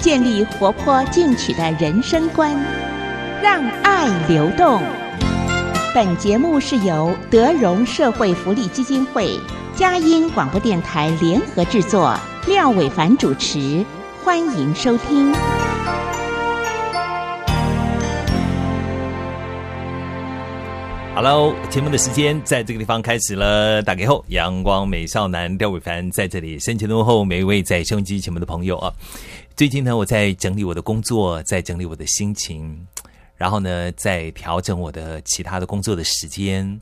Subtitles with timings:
[0.00, 2.56] 建立活泼进取的人生观，
[3.42, 4.82] 让爱流动。
[5.94, 9.38] 本节目是由德荣社会福利基金会、
[9.74, 13.84] 佳音广播电台联合制作，廖伟凡主持，
[14.24, 15.34] 欢迎收听。
[21.12, 23.82] Hello，节目的时间在这个地方开始了。
[23.82, 28.90] 打开后，阳光美少男廖伟凡在这里深情问候每一位在收音机前面的朋友啊。
[29.60, 32.86] 最近呢，我在整理我的工作，在整理我的心情，
[33.36, 36.80] 然后呢，在调整我的其他的工作的时间，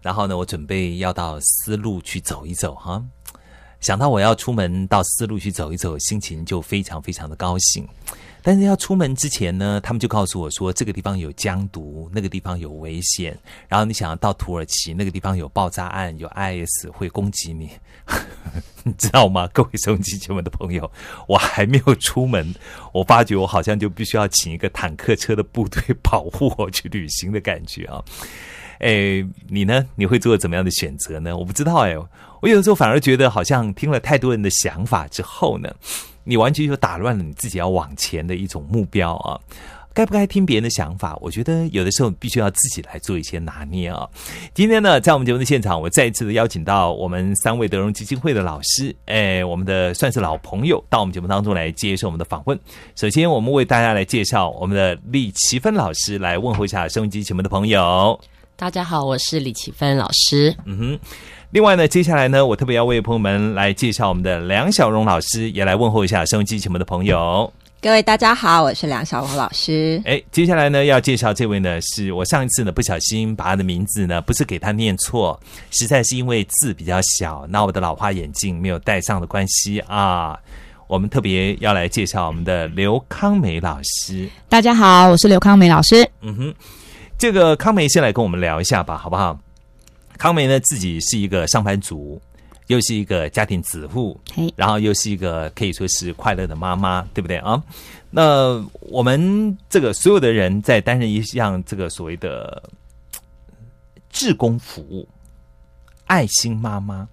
[0.00, 3.04] 然后呢，我准备要到丝路去走一走哈。
[3.78, 7.86] 想到我要出门到丝路去走一走，心情就非常非常的高兴。
[8.46, 13.34] 但是要出门之前呢，他们就告诉我说，这个地方有江毒，那个地方有危险。
[13.68, 17.70] 然后你想要到土耳其，那个地方有爆炸案，有 IS 会攻击你，
[18.84, 19.48] 你知道吗？
[19.54, 20.92] 各位收音机前的朋友，
[21.26, 22.54] 我还没有出门，
[22.92, 28.04] 我发觉我好像就必须要请一个坦克车的部队 保护我去旅行的感觉啊。
[28.78, 29.84] 哎，你呢？
[29.96, 31.36] 你会做怎么样的选择呢？
[31.36, 31.96] 我不知道哎，
[32.40, 35.70] 我有的时候反而觉得，好像听了太多人的想法之后呢。
[36.26, 39.38] 你完全就打乱了你自己要往前的一种目标啊！
[39.92, 41.14] 该不该听别人的想法？
[41.20, 44.08] 我觉得有的时候必须要自己来做一些拿捏啊。
[44.54, 52.58] 今天呢，在我们节目的现场，我再一次的邀请到我们三位德荣基金会的老师，哎，我们的算是老朋友，到我们节目当中来接受我们的访问。
[52.96, 58.18] 首先，我们为大家来介绍我们的李奇芬老师，来问候一下收音机前面的朋友。
[58.56, 60.54] 大家好，我是李奇芬老师。
[60.64, 60.98] 嗯哼。
[61.50, 67.52] 另外呢，接下来呢，我特别要为朋友们来介绍我们的梁小荣老师，也来问候一下收音机前面的朋友。
[67.82, 70.00] 各位大家好，我是梁小荣老师。
[70.04, 75.38] 哎，接下来呢，要介绍这位呢，是我上一次呢不小心把他的名字呢，不是给他念错，
[75.72, 80.38] 实在是因为字比较小，那我的老花眼镜没有戴上的关系啊。
[80.86, 84.28] 我们特别要来介绍我们的刘康美老师。
[84.48, 86.08] 大家好，我是刘康美老师。
[86.20, 86.54] 嗯哼，
[87.16, 89.38] 这个康梅先来跟我们聊一下吧，好不好？
[90.18, 92.20] 康梅呢，自己是一个上班族，
[92.66, 94.20] 又是一个家庭主妇，
[94.56, 97.62] 然后又是一个可以说是快乐的妈妈，对不对啊？
[98.10, 102.62] 那我们这个所有的人在担任一项这个所谓的
[104.10, 105.08] 志工服务、
[106.06, 107.08] 爱心妈妈，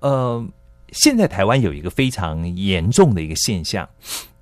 [0.00, 0.46] 呃，
[0.92, 3.86] 现在台湾有一个非常严重的一个现象，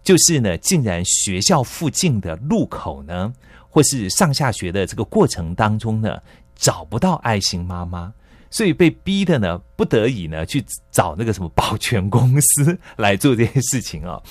[0.04, 3.32] 就是呢，竟然学校附近的路口呢，
[3.74, 6.16] 或是上下学的这个过程当中呢。
[6.56, 8.14] 找不到爱心妈妈，
[8.48, 14.22] 所以被逼的呢，不得已呢去找那个什么保全公司来做这件事情啊！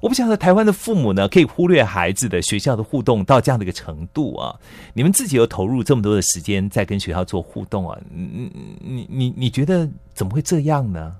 [0.00, 4.58] 我不晓得台湾的父母呢，可以忽略孩子的学校的互动到这样的一个程度啊！
[4.94, 11.14] 你们自己又投入这么多的时间在跟学校做互动啊，你你你你觉得怎么会这样呢？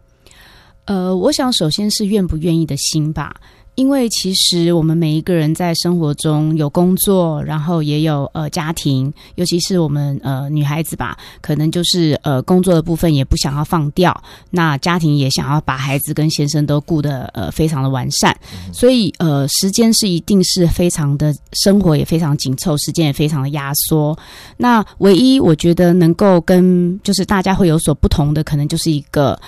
[0.86, 3.36] 呃，我想首先是愿不愿意的心吧。
[3.76, 14.18] 因为其实我们每一个人在生活中有工作，然后也有呃家庭，尤其是我们呃女孩子吧，可能就是呃工作的部分也不想要放掉，
[14.50, 18.34] 那家庭也想要把孩子跟先生都顾得呃非常的完善，
[18.72, 24.18] 所以呃时间是一定是非常的生活也非常紧凑，时间也非常的压缩。
[24.56, 29.38] 那唯一我觉得能够跟就是大家会有所不同的，可能就是一个。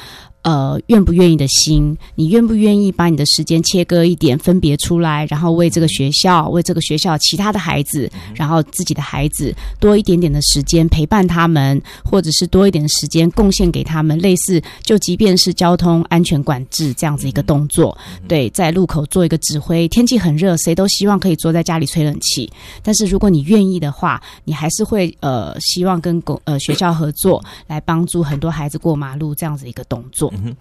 [0.48, 17.94] 呃，愿不愿意的心，你愿不愿意把你的时间切割一点，分别出来，然后为这个学校，为这个学校其他的孩子，然后自己的孩子多一点点的时间陪伴他们，或者是多一点的时间贡献给他们，类似就即便是交通安全管制这样子一个动作，
[18.26, 19.86] 对，在路口做一个指挥。
[19.88, 22.50] 天气很热，谁都希望可以坐在家里吹冷气，
[22.82, 30.32] 但是如果你愿意的话，你还是会呃希望跟公呃学校合作，来帮助很多孩子过马路这样子一个动作。
[30.38, 30.56] 嗯哼，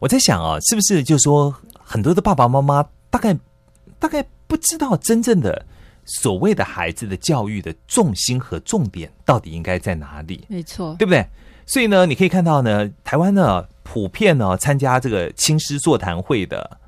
[0.00, 3.36] 我在想啊，是不是就说很多的爸爸妈妈大概
[3.98, 5.64] 大概不知道真正的
[6.04, 10.44] 所谓的孩子的教育的重心和重点到底应该在哪里？
[10.48, 11.26] 没错，对不对？
[11.66, 16.78] 所以呢，你可以看到呢，台湾呢普遍呢参加这个亲师座谈会的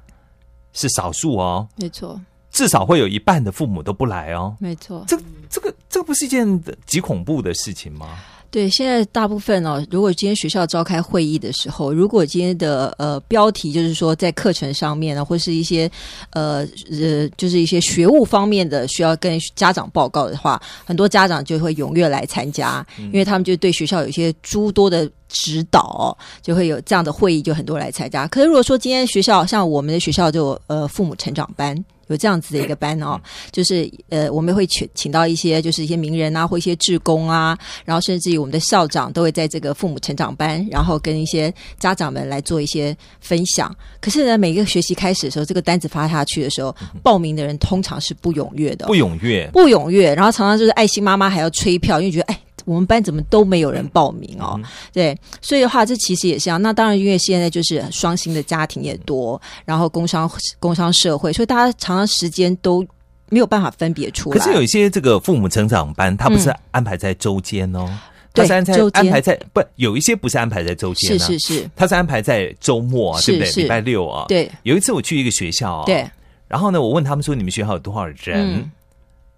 [0.73, 2.19] 是少数哦，没错，
[2.50, 5.19] 至少会有一半的父母都不来哦，没错，这
[5.50, 8.19] 这个这个不是一件极恐怖的事情吗？
[8.50, 15.88] 对，现在大部分哦，如果今天学校召开会议的时候，如果今天的呃标题就是说在课程上面呢，或是一些
[16.31, 28.26] 呃呃，就是一些学务方面的需要跟家长报告的话，很多家长就会踊跃来参加，因为他们就对学校有一些诸多的指导，就会有这样的会议，就很多来参加。
[28.26, 31.76] 可是如果说今天学校像我们的学校就呃父母成长班。
[32.11, 33.21] 有这样子的一个班哦，
[33.51, 43.75] 就是呃，我们会请请到一些就是一些名人啊，或一些志工啊，然后甚至于我们的校长都会在这个父母成长班，然后跟一些家长们来做一些分享。
[44.01, 52.41] 可是呢，每个学期开始的时候，这个单子发下去的时候，报名的人通常是不踊跃的，不踊跃，不踊跃，然后常常就是爱心妈妈还要催票，因为觉得哎。
[52.65, 54.61] 我们班怎么都没有人报名哦？
[54.93, 56.61] 对，所以的话，这其实也是这样。
[56.61, 62.87] 那当然，因为现在就是双薪的家庭也多，然后工商工商社会，所以大家常常时间都
[63.29, 64.39] 没有办法分别出来。
[64.39, 67.89] 可是有一些这个父母成长班，他不是安排在周间哦，
[68.33, 73.62] 他是安排安排在不有一些不是安排在周间，是是是，他是安排在周末，对不对？
[73.62, 74.51] 礼拜六啊，对。
[74.62, 76.09] 有一次我去一个学校，对，
[76.49, 78.71] 然后呢，我问他们说：“你们学校有多少人？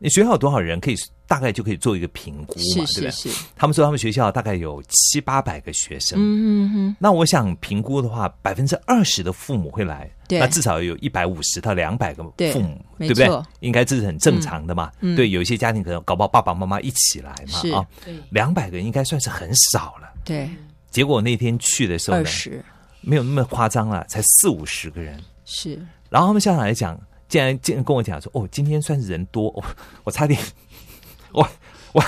[0.02, 0.96] 你学校有多少人可以？”
[1.32, 3.32] 大概就可以做一个评估嘛，对不对？
[3.56, 12.28] 他们说他们学校大概有七八百个学生，嗯嗯那我想评估的话，百分之二十的父母会来，那至少有一百五十到两百个父
[12.60, 13.42] 母，对不对？
[13.60, 14.92] 应该这是很正常的嘛。
[15.16, 17.86] 对，有一些家庭可能搞不好爸爸妈妈一起来嘛，啊，
[18.28, 20.12] 两百个应该算是很少了。
[20.22, 20.50] 对，
[20.90, 22.62] 结果那天去的时候，二十
[23.00, 25.18] 没有那么夸张了，才四五十个人。
[25.46, 27.00] 是，然后他们校长来讲，
[27.32, 29.64] 竟然竟然跟我讲说，哦，今天算是人多，我
[30.04, 30.38] 我差点。
[31.32, 31.48] 我
[31.94, 32.04] 我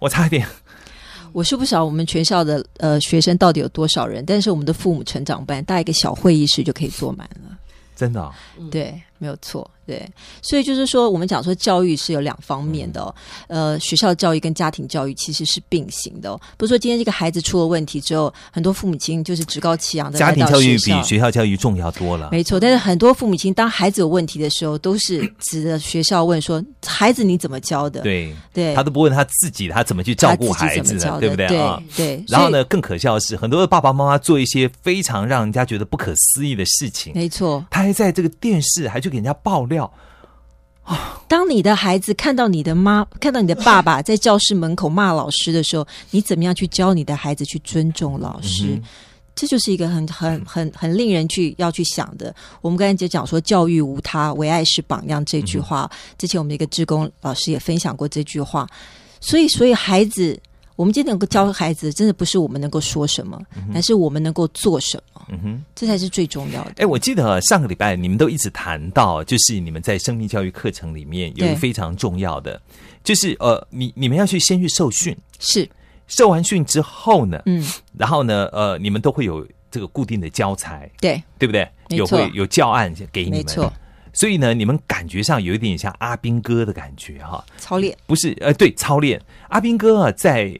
[0.00, 0.48] 我差一点，
[1.34, 7.58] 我是不晓得我们全校的呃学生到底有多少人，但是我们的父母成长班，大概一个小会议室就可以坐满了，
[7.94, 8.32] 真的，
[8.70, 9.70] 对，没有错。
[9.84, 10.08] 对，
[10.40, 13.14] 所以就是说，我们讲说教育是有两方面的，
[13.48, 16.38] 呃，学校教育跟家庭教育其实是并行的。
[16.56, 20.18] 不是说今天这个孩子出了问题之后，很多父母亲就是趾高气扬的。
[20.18, 22.60] 家庭教育比学校教育重要多了，没错。
[22.60, 31.82] 但是很多父母亲当孩子有问题的时候，都是指着学校问说：“孩子你怎么教的？”对对，他都不问他自己，他怎么去照顾孩子的，对不对啊？
[31.96, 32.24] 对。
[32.28, 37.12] 然后呢，更可笑的是，很多的爸爸妈妈做一些非常让人家觉得不可思议的事情。
[37.16, 39.92] 没错，他还在这个电视还去给人家爆料。
[41.28, 48.80] 当你的孩子看到你的妈， 看到你的爸爸 在教室门口骂老师的时候，你怎么样去教你的孩子去尊重老师？
[49.34, 52.34] 这就是一个很很很很令人去要去想的。
[52.60, 58.66] 我们刚才就讲说“教育无他，唯爱是榜样”这句话，之前我们的一个职工老师也分享过这句话。
[59.20, 60.38] 所以，所以孩子。
[60.76, 63.40] 我们今天能够教孩子，真的不是我们能够说什么，
[63.74, 65.22] 而是我们能够做什么。
[65.28, 66.72] 嗯哼，这才是最重要的。
[66.78, 72.60] 哎，我记得上个礼拜你们都一直谈到，就是你们在生命教育课程里面有一个非常重要的，
[73.04, 75.68] 就是呃，你你们要去先去受训，是
[76.08, 77.64] 受完训之后呢，嗯，
[77.96, 81.68] 然后呢，呃，你们都会有这个固定的教材，对对不对？
[81.90, 83.72] 有会有教案给你们，没错。
[84.12, 88.36] 所以呢，你们感觉上有一点像阿兵哥的感觉哈，操练不是？
[88.40, 89.20] 呃，对，操练。
[89.48, 90.54] 阿兵哥啊，在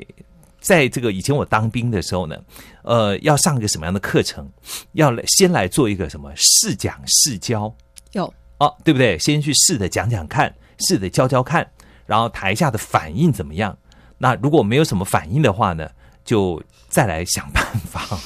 [0.61, 2.37] 在这个以前我当兵的时候呢，
[2.83, 4.51] 呃，要上一个什么样的课程？
[4.93, 7.75] 要先来做一个什么试讲试教？
[8.13, 9.19] 有哦，对不对？
[9.19, 10.55] 先去试着讲讲看，
[10.89, 11.69] 试着教教看，
[12.07, 13.77] 然后台下的反应怎么样？
[14.17, 15.91] 那如果没有什么反应的话呢，
[16.25, 18.19] 就再来想办法。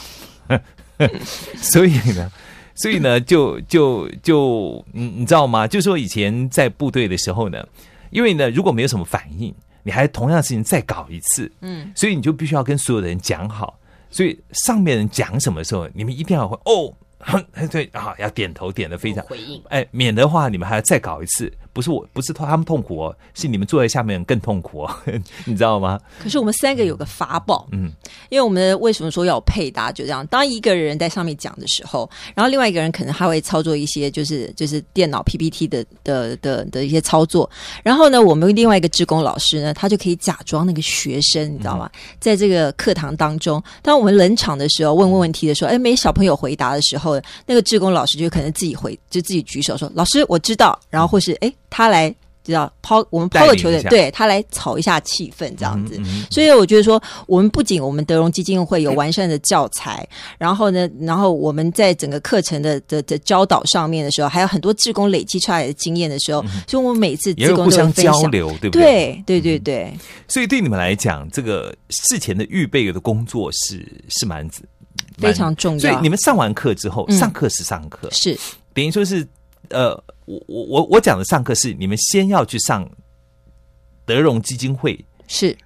[1.56, 2.30] 所以呢。
[2.76, 5.66] 所以呢，就就就，你你知道吗？
[5.66, 7.66] 就说以前在部队的时候呢，
[8.10, 9.52] 因为呢，如果没有什么反应，
[9.82, 13.78] 你还同样的事情再搞一次，嗯，所以你就必须要跟所有的人讲好。
[14.10, 16.92] 所以上面人讲什么时候，你们一定要会哦，
[17.70, 21.52] 对啊，要点头点的非常回应，哎，免得话你们还要再搞一次。
[21.76, 24.90] 不是我，不是他们痛苦哦，是你们坐在下面更痛苦哦，
[25.44, 26.00] 你知道吗？
[26.18, 27.92] 可是我们三个有个法宝，嗯，
[28.30, 29.92] 因为我们为什么说要有配搭？
[29.92, 37.50] 就这样，当一个人在上面讲的时候，然后另外一个人可能他会操作一些，就是就是电脑 PPT 的的的的一些操作，
[37.82, 41.90] 然后呢，我们另外一个职工老师呢，他就可以假装那个学生，你知道吗？
[42.18, 51.52] 在这个课堂当中，当我们冷场的时候，问问问题的时候，哎，没小朋友回答的时候，那个职工老师就可能自己回，就自己举手说：“老师，我知道。”然后或是哎。
[51.76, 52.08] 他来
[52.42, 56.00] 知道抛我们抛个球的，对他来炒一下气氛这样子。
[56.30, 69.22] 所以我觉得说，我们不仅我们德荣基金会有完善的教材，然后呢，然后我们在整个课程的的的教导上面的时候，还有很多志工累积出来的经验的时候，所以我们每次也互相交流，对不对？
[69.26, 69.98] 对对对对。
[70.26, 74.48] 所以对你们来讲，这个事前的预备的工作是是蛮
[75.18, 75.80] 非常重要。
[75.80, 78.38] 所以你们上完课之后，上课是上课，是
[78.72, 79.28] 等于说是
[79.68, 80.02] 呃。
[80.26, 82.88] 我我我我讲的上课是你们先要去上
[84.04, 85.56] 德荣基金会是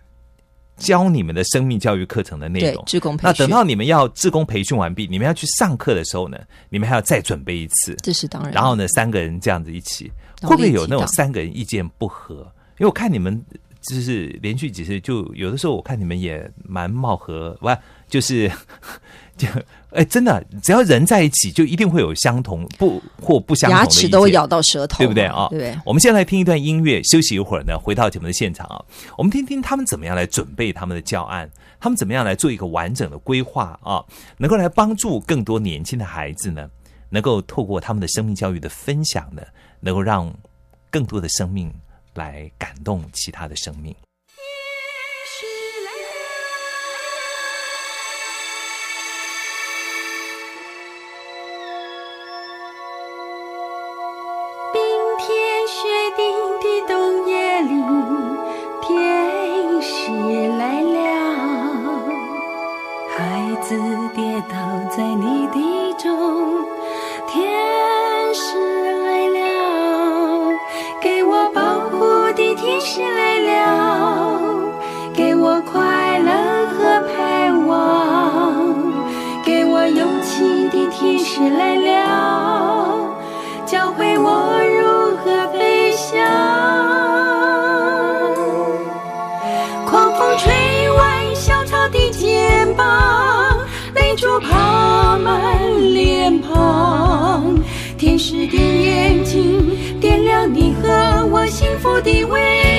[0.77, 2.83] 教你们的生命教育课程的内容。
[2.87, 6.39] 志工培训，那等到你们要志工培训完毕，你们要去上课的时候呢，
[6.71, 7.95] 你们还要再准备一次。
[8.03, 8.53] 这是当然。
[8.53, 12.51] 然后呢，三个人这样子一起，会不会有那种三个人意见不合？
[12.79, 13.45] 因为我看你们
[13.83, 17.69] 就是连续几次，就有的时候我看你们也蛮貌合，不
[18.09, 18.55] 就是就
[19.91, 25.49] 哎，真的，只要人在一起，就一定会有相同不或不相同的牙齿都会咬到舌头，对不对啊？
[25.51, 25.77] 对？
[25.85, 28.85] 我们先来听一段音乐，休息一会儿呢，回到节目的现场啊，
[29.19, 34.05] 我们听听他们怎么样来准备他们的教案，他们怎么样来做一个完整的规划啊，
[34.37, 36.69] 能够来帮助更多年轻的孩子呢，
[37.09, 39.43] 能够透过他们的生命教育的分享呢，
[39.81, 40.33] 能够让
[40.91, 41.73] 更多的生命
[42.15, 43.95] 来感动其他的生命。
[63.71, 63.77] 次
[64.17, 64.57] 跌倒
[64.91, 66.11] 在泥地中，
[67.29, 67.47] 天
[68.35, 68.43] 使
[69.05, 69.39] 来了，
[71.01, 74.51] 给我保护的天使来了，
[75.15, 76.33] 给我快乐
[76.67, 77.73] 和盼望，
[79.45, 81.90] 给我勇气的天使来了。
[98.01, 100.89] 天使的眼睛点亮你和
[101.31, 102.70] 我幸福的未来。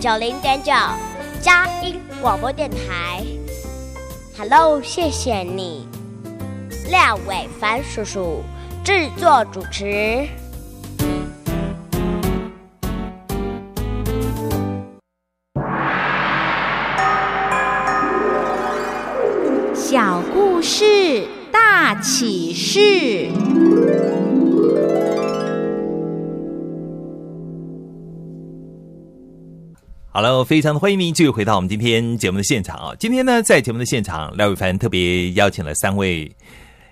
[0.00, 0.72] 九零点九
[1.42, 3.22] 佳音广播电台。
[4.34, 5.86] Hello，谢谢你，
[6.88, 8.42] 廖伟凡叔叔
[8.82, 10.26] 制作主持。
[30.20, 32.94] 好了，非常的欢迎您继续回到我们今天节目的现场啊！
[32.98, 36.30] 今天呢，在节目的现场，廖伟凡特别邀请了三位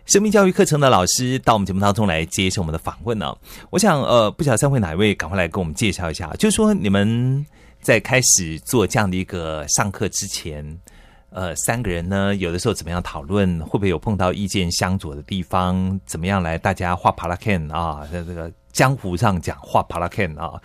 [0.06, 3.36] 生命教育课程的老师到我们节目当中来接受我们的访问呢。
[3.68, 7.44] 我想，呃，不晓得三位哪一位，赶快来跟我们介绍一下，就是说你们
[7.82, 10.80] 在开始做这样的一个上课之前，
[11.28, 16.00] 呃，三个人呢，有的时候怎么样讨论，会不会有碰到意见相左的地方？
[16.06, 20.38] 怎么样来大家画 p a r a c a n 啊，在这个江湖上讲画 p a r a c a n
[20.38, 20.58] 啊，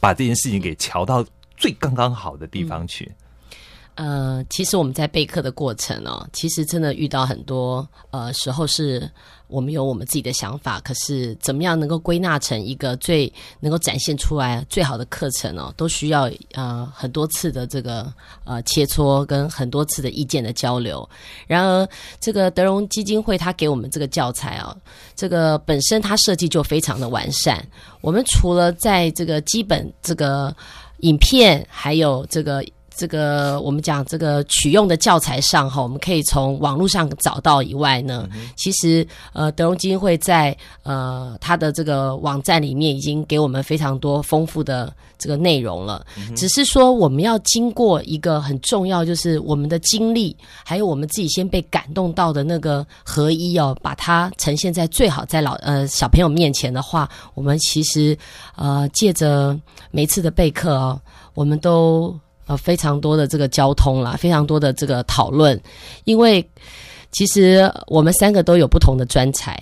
[0.00, 1.22] 把这件事情给瞧到。
[1.60, 3.08] 最刚刚好的地方去。
[3.96, 9.10] 呃，其实我们在备课的过程哦，其实真的遇到很多呃时候，是
[9.46, 18.10] 我们有我们自己的想法，可是怎么样能够归纳成一个最能够展现出来最好的课程哦，都需要呃很多次的这个
[18.44, 21.06] 呃切磋跟很多次的意见的交流。
[21.46, 21.86] 然而，
[22.20, 24.74] 这个德荣基金会他给我们这个教材哦，
[25.14, 27.62] 这个本身它设计就非常的完善。
[28.00, 30.56] 我们除了在这个基本这个
[31.02, 46.04] 影片还有这个这个我们讲这个取用的教材上哈，我们可以从网络上找到以外呢，其实呃德荣基金会在呃它的这个网站里面已经给我们非常多丰富的这个内容了。
[46.36, 58.16] 只是说我们要经过一个很重要，就是我们的经历，还有我们自己先被感动到的那个合一哦，把它呈现在最好在老呃小朋友面前的话，我们其实
[58.56, 59.58] 呃借着
[59.90, 61.00] 每次的备课哦，
[61.34, 62.14] 我们都。
[62.50, 65.56] 呃，非常多的这个交通啦，非常多的这个讨论，
[66.02, 66.44] 因为
[67.12, 69.56] 其实我们三个都有不同的专才。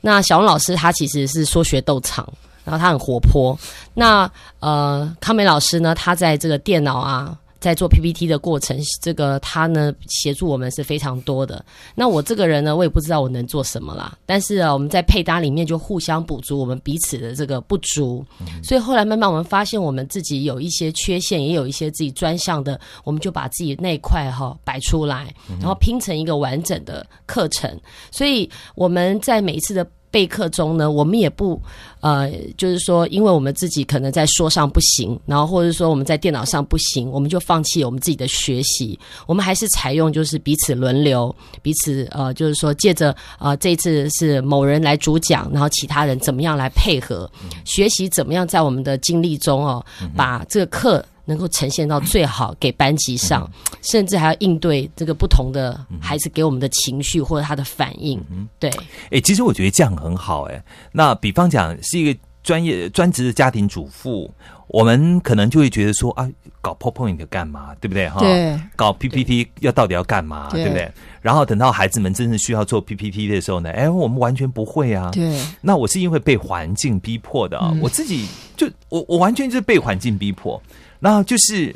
[0.00, 2.24] 那小龙老师他其实是说学逗唱，
[2.62, 3.58] 然后他很活泼。
[3.92, 7.36] 那呃，康美老师呢，他在这个电脑啊。
[7.60, 11.64] 在做 PPT 的过程，这个他呢协助我们是非常多的。
[11.94, 14.16] 那我这个人呢，我也不知道我能做什么啦。
[14.26, 18.24] 但是啊，我们在配搭里面就互相补足我们彼此的这个不足。
[18.62, 27.68] 所以后来慢慢我们发现我们自己有一些缺陷，也有一些自己专项的，我们就把自己那块哈摆出来，然后拼成一个完整的课程。
[28.10, 29.86] 所以我们在每一次的。
[30.10, 31.60] 备课中呢，我们也不
[32.00, 38.98] 呃，就是说，因为我们自己可能在说上不行，然后或者说我们在电脑上不行，我们就放弃我们自己的学习。
[39.26, 47.30] 我们还是采用就是彼此轮流，彼此呃，就是说借着呃这次是某人来主讲，然后其他人怎么样来配合
[47.64, 49.84] 学习，怎么样在我们的经历中哦，
[50.16, 51.04] 把这个课。
[51.28, 53.48] 能够呈现到最好给班级上，
[53.82, 58.18] 甚至还要应对这个不同的孩子给我们的情绪或者他的反应。
[58.58, 58.70] 对，
[59.10, 60.44] 哎，其实我觉得这样很好。
[60.44, 64.32] 哎，那比方讲是一个专业专职的家庭主妇，
[64.68, 66.26] 我们可能就会觉得说啊，
[66.62, 67.74] 搞 PowerPoint 干嘛？
[67.78, 68.08] 对不对？
[68.08, 70.48] 哈，对，搞 PPT 要到底要干嘛？
[70.50, 70.90] 对不对？
[71.20, 75.10] 然后等到孩子们真正需要做 PPT 的时候呢，哎，我们完全不会啊。
[75.12, 80.62] 对，那我是因为被环境逼迫的啊，我自己就我我完全就是被环境逼迫。
[80.98, 81.74] 那就是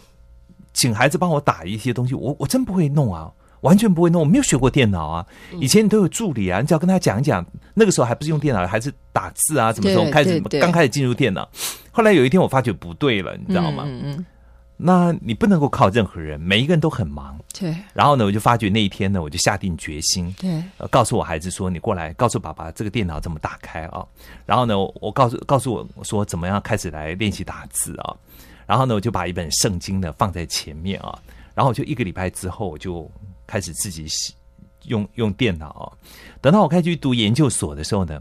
[0.73, 3.31] 请孩子帮我打一些东西，我我真不会弄啊，
[3.61, 5.27] 完全不会弄，我没有学过电脑啊。
[5.61, 11.49] 以前你都有助理啊，你只要跟他讲一讲，那个时候还不是用电脑，还是打字啊，什么时候开始刚开始进入电脑。
[11.91, 13.85] 后来有一天我发觉不对了，你知道吗？
[13.87, 14.27] 嗯嗯。
[14.85, 17.39] 那你不能够靠任何人，每一个人都很忙。
[17.57, 17.73] 对。
[17.93, 24.05] 然后呢，我就发觉那一天呢，我就下定决心，对，告诉我孩子说：“你过来，告诉爸爸这个电脑怎么打开啊。”
[24.45, 28.17] 然后呢，我告诉告诉我说怎么样开始来练习打字啊。
[28.73, 31.19] 然后呢，我就把一本圣经呢放在前面啊，
[31.55, 33.07] 然后我就一个礼拜之后，我就
[33.47, 34.07] 开始自己
[34.85, 35.93] 用用电脑。
[36.41, 38.19] 等到我开始去读研究所的时候呢，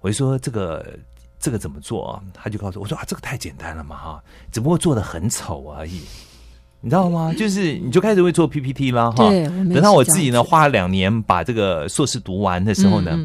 [0.00, 0.98] 我就说这个
[1.38, 2.22] 这个怎么做啊？
[2.34, 6.00] 他就告诉我说啊，这个太简单了嘛哈，只不过做的很丑而已，
[6.80, 7.32] 你知道吗？
[7.38, 9.30] 就是你就开始会做 PPT 了哈。
[9.72, 13.16] 等到我自己呢花了两年把这个硕士读完的时候呢，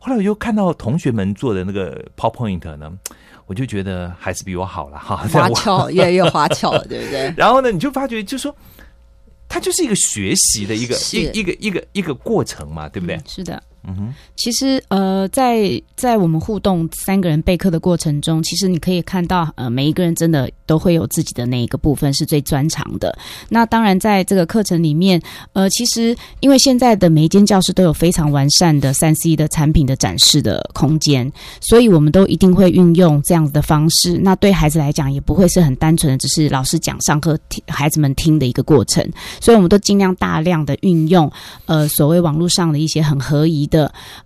[0.00, 2.98] 后来我又看到同学们做的那个 PowerPoint 呢。
[3.46, 7.32] 我就觉得还是比我好了哈，花俏越来越花俏了， 对不对？
[7.36, 8.54] 然后呢，你就发觉，就说
[9.48, 13.20] 它就是一个学习的一个一一个一个一个过程嘛，对不对？
[13.26, 23.16] 是的，嗯其实呃，在在我们互动三个人备课的过程中，其实你可以看到，呃，每一个人真的都会有自己的那一个部分是最专长的。
[23.48, 25.20] 那当然，在这个课程里面，
[25.52, 34.18] 呃，其实因为现在的每一间教室都有非常完善的三 C 的产品的展示的空间，所以我们都一定会运用这样子的方式。
[34.18, 39.04] 那对孩子来讲，也不会是很单纯的只是老师讲上课听孩子们听的一个过程。
[39.40, 41.30] 所以我们都尽量大量的运用，
[41.64, 43.75] 呃，所谓网络上的一些很合宜的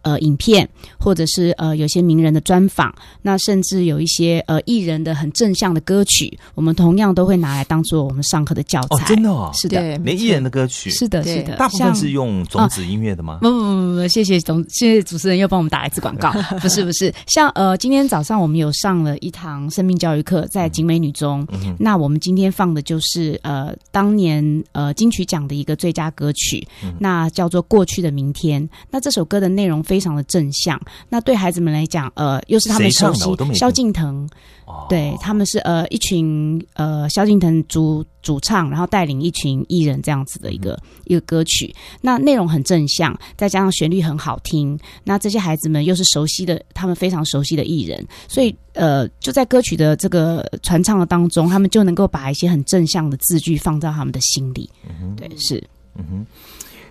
[0.03, 9.07] 呃影片，或者是呃有些名人的专访，那甚至有一些呃艺人的很正向的歌曲，我们同样都会拿来当做我们上课的教哦，材。
[9.07, 13.39] 真的哦，是的，连艺人的歌曲是的，是的，大部分是用种子音乐的吗？
[13.41, 16.31] 不不不不，谢谢总谢谢主持人又帮我们打了一次广告。
[16.61, 21.47] 不是不是，像呃今天早上我们有上了一堂生命教育课，在景美女中。
[21.79, 26.67] 那我们今天放的就是呃当年呃金曲奖的一个最佳歌曲，
[26.99, 28.63] 那叫做《过去的明天》。
[28.91, 34.29] 那这首歌的内容非常的正向，那对孩子们来讲，呃又是他们熟悉萧敬腾。
[34.67, 34.87] 哦。
[34.89, 41.75] 对，他们是呃一群呃萧敬腾主主唱，然后带领一群艺人这样子的一个、一个歌曲。
[42.01, 54.71] 那内容很正向，再加上旋律很好听，那这些孩子们又是熟悉的，他们非常熟悉的艺人，所以呃就在歌曲的这个传唱的当中，他们就能够把一些很正向的字句放到他们的心里。
[55.17, 55.63] 对，是。
[55.97, 56.27] 嗯哼。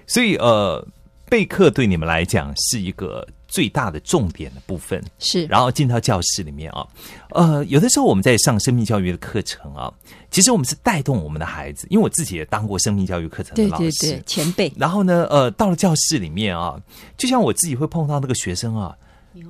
[0.06, 0.86] 所以呃，
[1.30, 5.04] 备课对你们来讲是一个最大的重点的部分。
[5.20, 6.86] 是然后进到教室里面啊，
[7.30, 9.92] 呃，有的时候我们在上生命教育的课程啊，
[10.32, 13.92] 其实我们是带动我们的孩子，因为我自己也当过生命教育课程的老师。
[14.00, 16.82] 对对，前辈然后呢，呃，到了教室里面啊，
[17.18, 18.96] 就像我自己会碰到那个学生啊，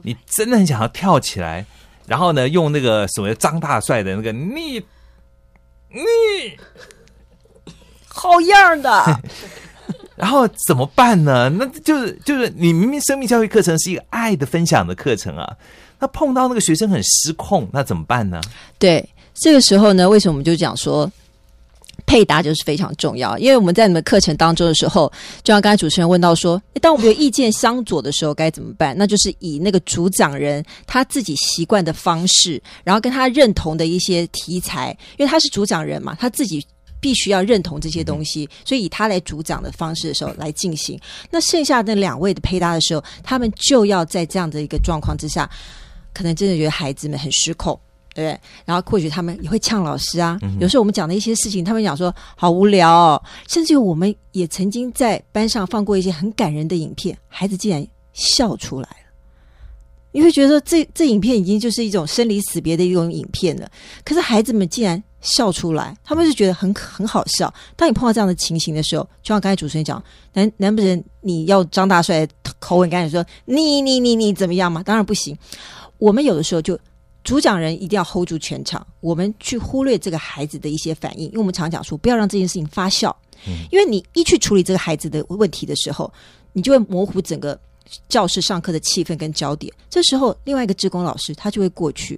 [0.03, 1.65] 你真的很想要跳起来，
[2.05, 4.79] 然后呢，用那个所谓张大帅的那个你
[5.91, 5.99] 你，
[8.07, 9.21] 好样的，
[10.19, 11.49] 然后怎么办呢？
[11.49, 15.49] 那就是就是你明明生命教育课程是一个爱的分享的课程啊，
[15.97, 18.41] 那碰到那个学生很失控，那怎么办呢？
[18.77, 21.09] 对，这个时候呢，为什么我们就讲说
[22.05, 23.37] 配搭就是非常重要？
[23.37, 25.09] 因为我们在你们课程当中的时候，
[25.41, 28.93] 就像刚才主持人问到说，当我们有意见相左的时候该怎么办？
[28.97, 36.61] 那就是以那个主讲人他自己习惯的方式，然后跟他认同的一些题材，因为他是主讲人嘛，他自己。
[36.99, 40.99] 必须要认同这些东西，所以以他来主掌的方式的时候来进行。
[41.29, 45.49] 那剩下那两位的配搭的时候，他们就要在这样的一个状况之下，
[46.13, 47.79] 可能真的觉得孩子们很失控，
[48.13, 48.39] 对不对？
[48.65, 50.39] 然后或许他们也会呛老师啊。
[50.59, 58.95] 有时候我们讲的一些事情，他们讲说好无聊、哦，甚至于我们也曾经在班上放过一些很感人的影片，孩子竟然笑出来了。
[60.11, 63.69] 你会觉得这这影片已经就是一种生离死别的一种影片了，
[64.03, 67.53] 可是孩子们竟然笑出来，他们是觉得很很好笑。
[67.75, 70.01] 当你碰到这样的情形的时候，就像刚才主持人讲，
[70.33, 72.27] 难难不成你要张大帅
[72.59, 74.81] 口吻跟你说你你你你怎么样吗？
[74.83, 75.37] 当然不行。
[75.97, 76.79] 我们有的时候就
[77.23, 83.13] 主讲人一定要 hold 住全场，我们去忽略这个孩子的一些反应，因为我们常讲说不要让这件事情发酵，
[83.71, 86.11] 因为你一去处理这个孩子的问题的时候，
[86.53, 87.59] 你就会模糊整个
[88.07, 89.71] 教室上课的气氛跟焦点。
[89.89, 92.17] 这时候，另外一个志工老师他就会过去，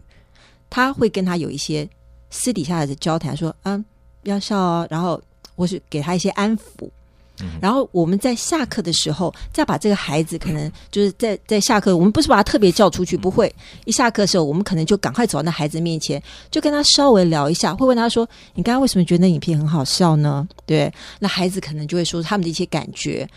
[0.70, 1.90] 他会跟他有一些
[2.32, 3.86] 私底下的交谈，说：“嗯，
[4.24, 5.22] 不要笑哦。”然后
[5.56, 6.90] 或是给他一些安抚。
[7.60, 13.52] 然后我们在下课的时候，再把这个孩子可能就是在在下课，我们不是把他特别叫出去，不会。
[13.86, 23.28] 一下课的时候，我们可能就赶快走到那孩子面前，就跟他稍微聊一下，会问他说：“你刚刚为什么觉得那影片很好笑呢？”对，那孩子可能就会说他们的一些感觉。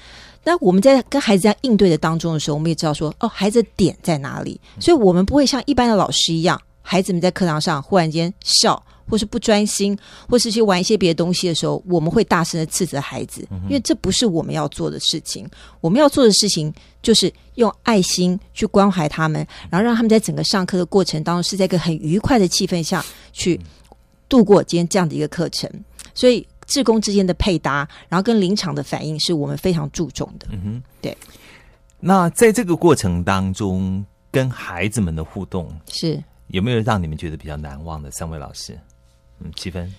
[0.44, 15.48] 那我们在跟孩子这样应对的当中的时候，我们也知道说，哦，孩子的点在哪里，所以我们不会像一般的老师一样，孩子们在课堂上忽然间笑，或是不专心，或是去玩一些别的东西的时候，我们会大声的斥责孩子，因为这不是我们要做的事情。
[15.80, 23.58] 我们要做的事情就是用爱心去关怀他们，然后让他们在整个上课的过程当中是在一个很愉快的气氛下去
[24.28, 25.70] 度过今天这样的一个课程。
[26.14, 30.46] 所以，志工之间的配搭，然后跟临场的反应，是我们非常注重的。
[30.52, 31.16] 嗯哼，对。
[31.98, 38.10] 那在这个过程当中，跟孩子们的互动是有没有让你们觉得比较难忘的？
[38.10, 38.78] 三位老师，
[39.40, 39.92] 嗯，七分，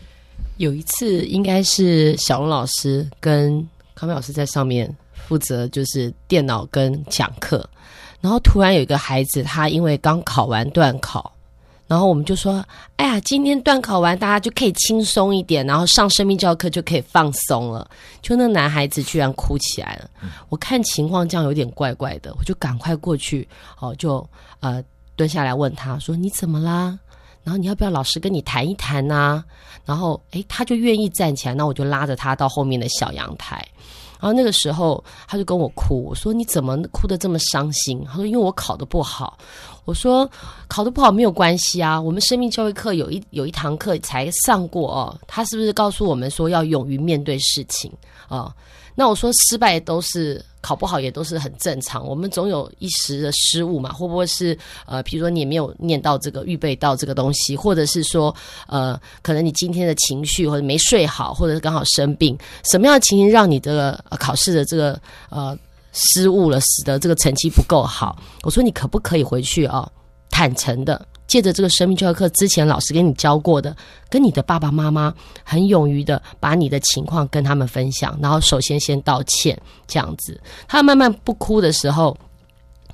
[0.57, 7.67] 有一次应该是小龙老师跟康美老师在上面负责就是电脑跟讲课，
[8.21, 11.33] 然后突然有一个孩子，他因为刚考完段考，
[11.87, 12.63] 然后我们就说
[12.97, 17.89] ：“哎呀，今天段考完，大家就可以轻松一点，然后上生命教课就可以放松了。”
[18.21, 20.09] 就那男孩子居然哭起来了，
[20.49, 23.47] 我看情况这样有点怪怪的，我就赶快过去，
[23.79, 24.27] 哦，就
[24.61, 24.83] 呃
[25.15, 26.97] 蹲下来问他说：“你怎么啦？”
[27.43, 29.43] 然后你要不要老师跟你谈一谈呐、
[29.85, 33.63] 然后诶，他就愿意站起来，那我就拉着他到后面的小阳台。
[34.19, 38.03] 然后那个时候他就跟我哭，我说你怎么哭得这么伤心？
[38.07, 39.37] 他说因为我考得不好。
[39.85, 40.29] 我说
[40.67, 47.91] 考得不好没有关系啊，我们生命教育课有一有一堂课才上过哦，他是不是告诉我们说要勇于面对事情
[48.27, 48.53] 啊？
[48.97, 58.33] 那我说失败都是考不好也都是很正常，我们总有一时的失误嘛，会不会是呃，比如说你也没有念到这个预备到这个东西，或者是说
[58.67, 62.37] 呃，可能你今天的情绪或者没睡好，或者是刚好生病，
[62.71, 65.55] 什么样的情形让你的考试的这个呃？
[65.95, 68.21] 失误了，使得这个成绩不够好。
[68.43, 69.89] 我说你可不可以回去啊？
[70.29, 73.73] 坦诚的，借着这个生命教育课之前老师给你教过的，
[74.09, 80.37] 跟你的爸爸妈妈很勇于的把你的情况跟他们分享，然后首先先道歉，这样子。
[80.67, 82.17] 他慢慢不哭的时候，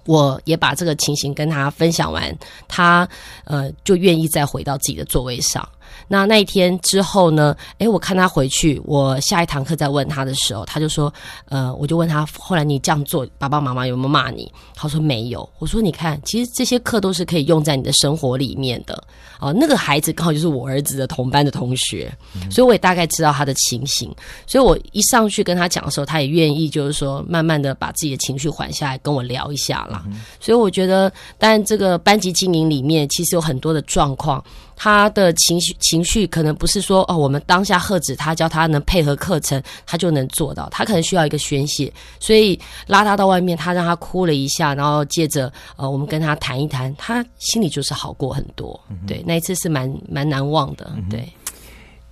[0.05, 2.37] 我也把这个情形跟他分享完，
[2.67, 3.09] 他
[3.45, 5.67] 呃就愿意再回到自己的座位上。
[6.11, 7.55] 那那一天之后呢？
[7.77, 11.11] 诶，我看他回去，我下一堂课再问他的时候，他就说
[11.47, 19.01] ：“呃，我就问他，后来你这样做，爸爸妈妈有没有骂你？”他说：“没有。”我说：“你看，其实这些课都是可以用在你的生活里面的。”
[19.39, 22.13] 哦，那个孩子刚好就是我儿子的同班的同学，
[22.51, 24.13] 所以我也大概知道他的情形。
[24.45, 30.03] 所以我一上去跟他讲的时候，他也愿意，就是说慢慢的把自己的情绪缓下来，跟我聊一下啦。
[30.41, 34.43] 所以我觉得，当然这个班级经营里面，其实有很多的状况。
[34.83, 40.67] 他的情绪情绪可能不是说哦，我们当下喝止他，教他能配合课程，他就能做到。
[40.71, 48.79] 他可能需要一个宣泄，所以拉他到外面，他让他哭了一下，然后接着呃，我们跟他谈一谈，他心里就是好过很多。
[49.05, 50.91] 对，那一次是蛮蛮难忘的。
[51.11, 51.31] 对，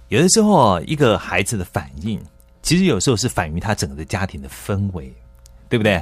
[0.10, 2.22] 有的时候一个孩子的反应，
[2.62, 5.12] 其实有时候是反映他整个的家庭的氛围，
[5.68, 6.00] 对不对？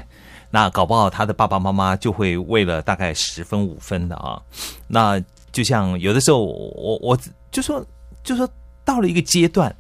[0.52, 4.42] 那搞不好他的爸爸妈妈就会为了大概十分五分的啊，
[4.86, 5.24] 那。
[5.58, 7.18] 就像有的时候，我我
[7.50, 7.84] 就说，
[8.24, 8.48] 就说
[8.86, 9.76] 到了一个阶段，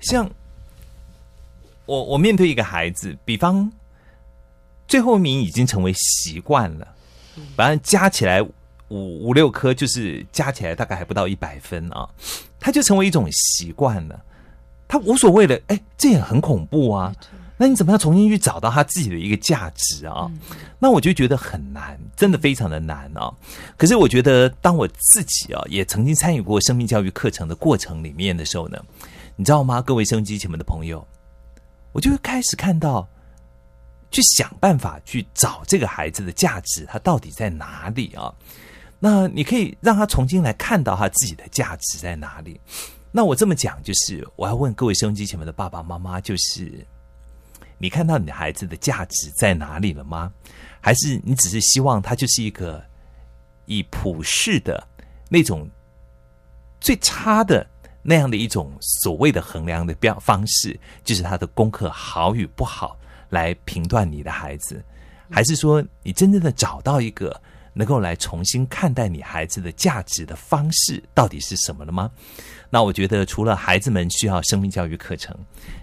[0.00, 0.30] 像
[1.86, 3.72] 我我面对一个孩子，比方
[4.86, 6.86] 最后一名已经成为习惯了，
[7.56, 12.06] 反正加起来五五六科，就是加起来大概还不到一百分啊，
[12.60, 14.22] 他就成为一种习惯了，
[14.86, 17.14] 他无所谓的，哎，这也很恐怖啊。
[17.58, 20.30] 那你怎么样重新去找到他自己的一个价值啊？
[20.78, 23.32] 那我就觉得很难，真的非常的难啊。
[23.78, 28.78] 可是我觉得，当我自己啊也曾经参与过生命教育课程的过程里面的时候呢，
[29.36, 29.80] 你知道吗？
[29.80, 31.02] 各位收音机前面的朋友，
[31.92, 33.08] 我就会开始看到，
[34.10, 38.30] 去想办法去找这个孩子的价值，他到底在哪里啊？
[38.98, 42.60] 那你可以让他重新来看到他自己的价值在哪里。
[43.10, 46.86] 那我这么讲，就是我要问各位收音机前面的爸爸妈妈，就是。
[47.78, 50.32] 你看到你的孩子的价值在哪里了吗？
[50.80, 52.82] 还是你只是希望他就是一个
[53.64, 54.86] 以普世的
[55.28, 55.68] 那种
[56.80, 57.66] 最差的
[58.02, 62.96] 那样的一种所谓的衡量的标方式，就是他的功课好与不好
[63.30, 64.82] 来评断你的孩子？
[65.28, 67.40] 还是说你真正的找到一个
[67.78, 72.10] 能够来重新看待你孩子的价值的方式到底是什么了吗？
[72.70, 75.36] 那我觉得，除了孩子们需要生命教育课程，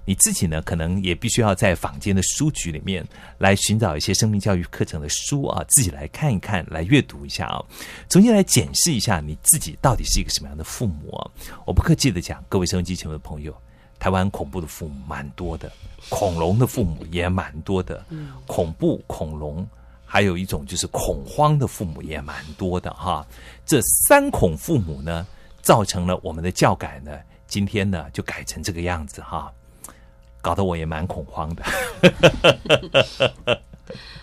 [0.03, 7.63] 你自己呢，可能也必须要在坊间的书局里面来寻找一些生命教育课程的书啊，自己来看一看，来阅读一下啊，
[8.09, 11.29] 重新来检视一下你自己到底是一个什么样的父母啊。
[11.63, 13.55] 我不客气的讲，各位收音机前的朋友，
[13.99, 15.71] 台湾恐怖的父母蛮多的，
[16.09, 18.03] 恐龙的父母也蛮多的，
[18.45, 19.65] 恐怖恐龙，
[20.13, 23.25] 还有一种就是恐慌的父母也蛮多的哈。
[23.65, 25.25] 这三恐父母呢？
[25.63, 29.51] 造成了我们的教改呢，今天呢就改成这个样子哈，
[30.39, 31.63] 搞得我也蛮恐慌的。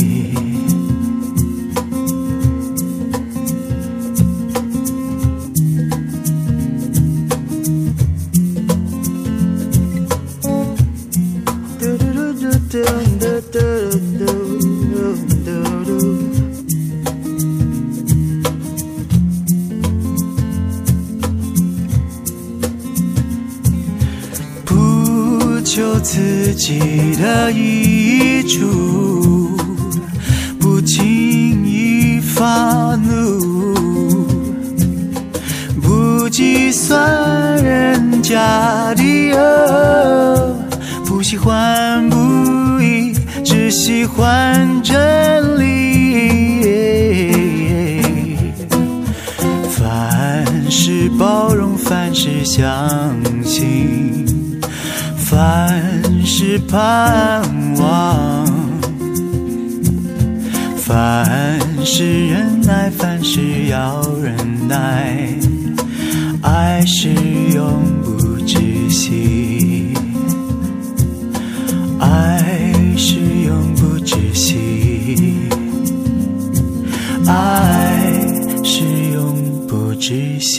[80.41, 80.49] 休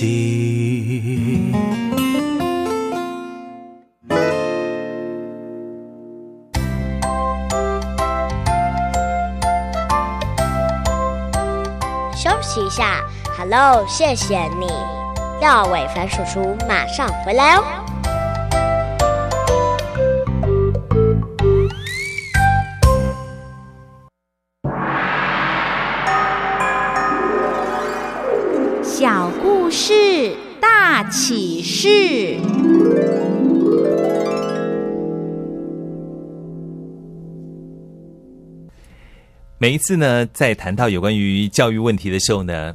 [12.41, 13.01] 息一下
[13.37, 14.69] ，Hello，谢谢你。
[15.41, 17.82] 廖伟凡叔叔马上回来哦。
[39.63, 42.75] 每一次呢，在谈到有关于教育问题的时候呢，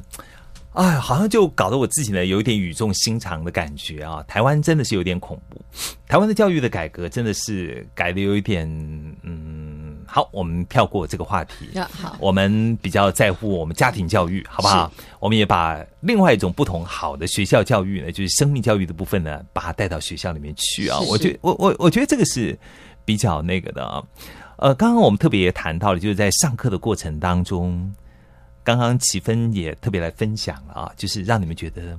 [0.72, 4.24] 哎，好像就搞得我自己呢有一点语重心长的感觉啊。
[4.26, 5.60] 台湾真的是有点恐怖，
[6.08, 8.66] 台湾的教育的改革真的是改的有一点，
[9.22, 11.78] 嗯，好，我们跳过这个话题。
[11.78, 14.90] 好，我们比较在乎我们家庭教育，好不好？
[15.20, 20.98] 我们也把另外一种不同好的学校教育呢，就是生命教育的部分呢，把它带到学校里面去啊。
[21.00, 22.58] 我觉我我我觉得这个是
[23.04, 24.02] 比较那个的啊。
[24.58, 27.94] 呃，刚刚我们特别也谈到了，就是在上课的过程当中，
[28.62, 31.96] 刚刚齐芬也特别来分享了啊，就是让你们觉得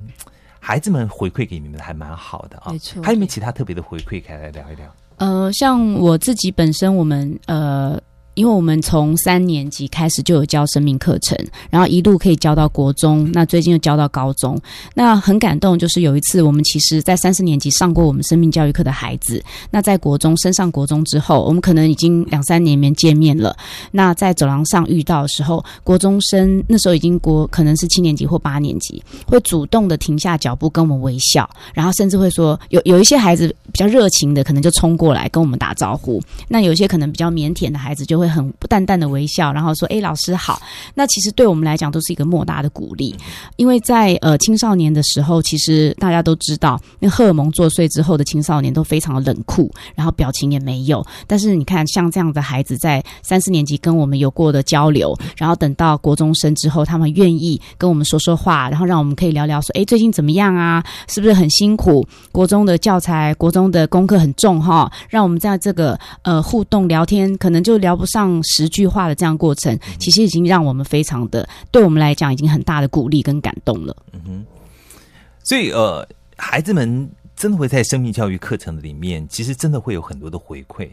[0.58, 2.70] 孩子们回馈给你们还蛮好的啊。
[2.70, 4.94] 没错还有没有其他特别的回馈，可以来聊一聊？
[5.16, 8.00] 呃，像我自己本身，我们呃。
[8.40, 11.36] 因为我们从三年级开始就有教生命课程，
[11.68, 14.58] 然后一路可以教到国中，那最近又教到高中。
[14.94, 23.54] 那很感动，就是有一次我们其实，在三四年级上过我们生命教育课的孩子，那在国中升上国中之后，我们可能已经两三年没见面了。
[23.90, 36.22] 那在走廊上遇到的时候，国中生那时候已经国可能是七年级或八年级，会主动的停下脚步跟我们微笑，然后甚至会说有有一些孩子比较热情的，可能就冲过来跟我们打招呼。
[36.48, 40.60] 那有些可能比较腼腆的孩子，就会很淡淡的微笑，然后说：“哎，老师好。”
[40.94, 43.14] 那其实对我们来讲都是一个莫大的鼓励，
[43.56, 51.04] 因为在呃青少年的时候，其实大家都知道，那荷尔蒙作祟之后的青少年都非常的冷酷，然后表情也没有。
[51.26, 60.84] 但是你看，像这样的孩子在三四年级跟我们有过的交流，然后等到国中生之后，他们愿意跟我们说说话，然后让我们可以聊聊说：“哎，最近怎么样啊？
[61.08, 62.06] 是不是很辛苦？
[62.32, 73.96] 国中的教材、国中的功课很重哈？”让我们在这个呃互动聊天，可能就聊不上十句话的这样过程，其实已经让我们非常的，对我们来讲已经很大的鼓励跟感动了。
[74.12, 74.46] 嗯哼，
[75.44, 76.06] 所以呃，
[76.36, 80.88] 孩子们真的会在生命教育课程里面，其实真的会有很多的回馈。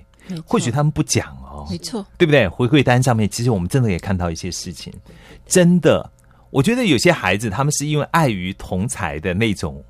[0.45, 2.45] 或许他们不讲哦，没错，对不对？
[2.49, 4.93] 回馈单上面，其实我们真的也看到一些事情。
[5.45, 6.11] 真的，
[6.49, 9.81] 我觉得有些孩子他们是因为碍于同才的那种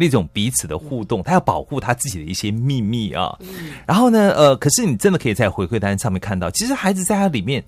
[0.00, 3.36] 那种彼此的互动，他要保护他自己的一些秘密啊。
[3.84, 7.62] 然后呢，呃，可是你真的可以在回馈单上面看到，其实孩子在他里面，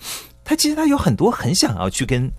[0.45, 2.31] 他其实他有很多很想要去跟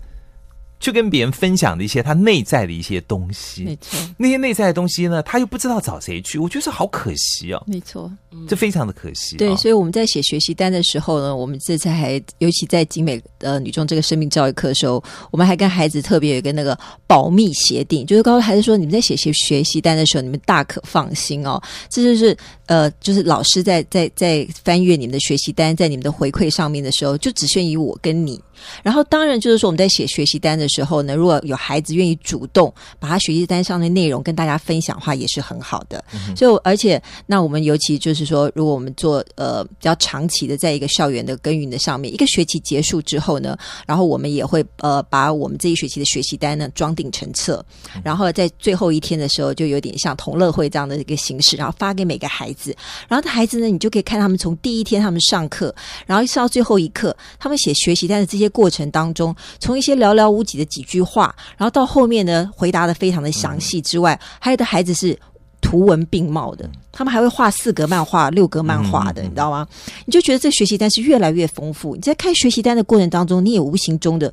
[0.82, 3.62] 去跟别人分享的一些他内在的一些东西。
[3.62, 8.10] 没错，那些内在的东西呢，他又不知道找谁去，我觉得好可惜哦，没错，
[8.48, 9.38] 这非常的可惜、哦。
[9.38, 16.76] 对，所以我们在写学习单的时候呢，我们这次还尤其在景美呃女中这个生命教育课的时候，我们还跟孩子特别有一个那个
[17.06, 28.42] 保密协定，就是告诉孩子说，你们在写学学习单的时候，你们大可放心哦，这就是呃，就是老师在在在翻阅你们的学习单，在你们的回馈上面的时候，就只限于我跟你。
[28.82, 36.04] 然后，当然就是说，我们在写学习单的时候呢，如果有孩子愿意主动把他学习单上的内容跟大家分享的话，也是很好的。
[36.36, 43.56] 所以，而且那我们尤其就是说，如果我们做呃比较长期的，在一个校园的耕耘的上面，一个学期结束之后呢，
[43.86, 47.64] 然后我们也会呃把我们这一学期的学习单呢装订成册，
[48.04, 52.74] 然后在最后一天的时候，就有点像同乐会这样的一个形式，然后发给每个孩子。
[53.08, 55.74] 然后，孩子呢，你就可以看他们从第一天他们上课，
[56.06, 58.52] 然后一直到最后一刻，他们写学习单的这些。
[58.52, 65.18] 过程当中，从一些寥寥无几的几句话，然后到后面呢，回答的非常的详细之外，还有的孩子是
[65.60, 69.66] 图文并茂的，他们还会画四格漫画、六格漫画的，你知道吗？
[70.04, 71.94] 你就觉得这学习单是越来越丰富。
[71.94, 74.32] 你在看学习单的过程当中，你也无形中的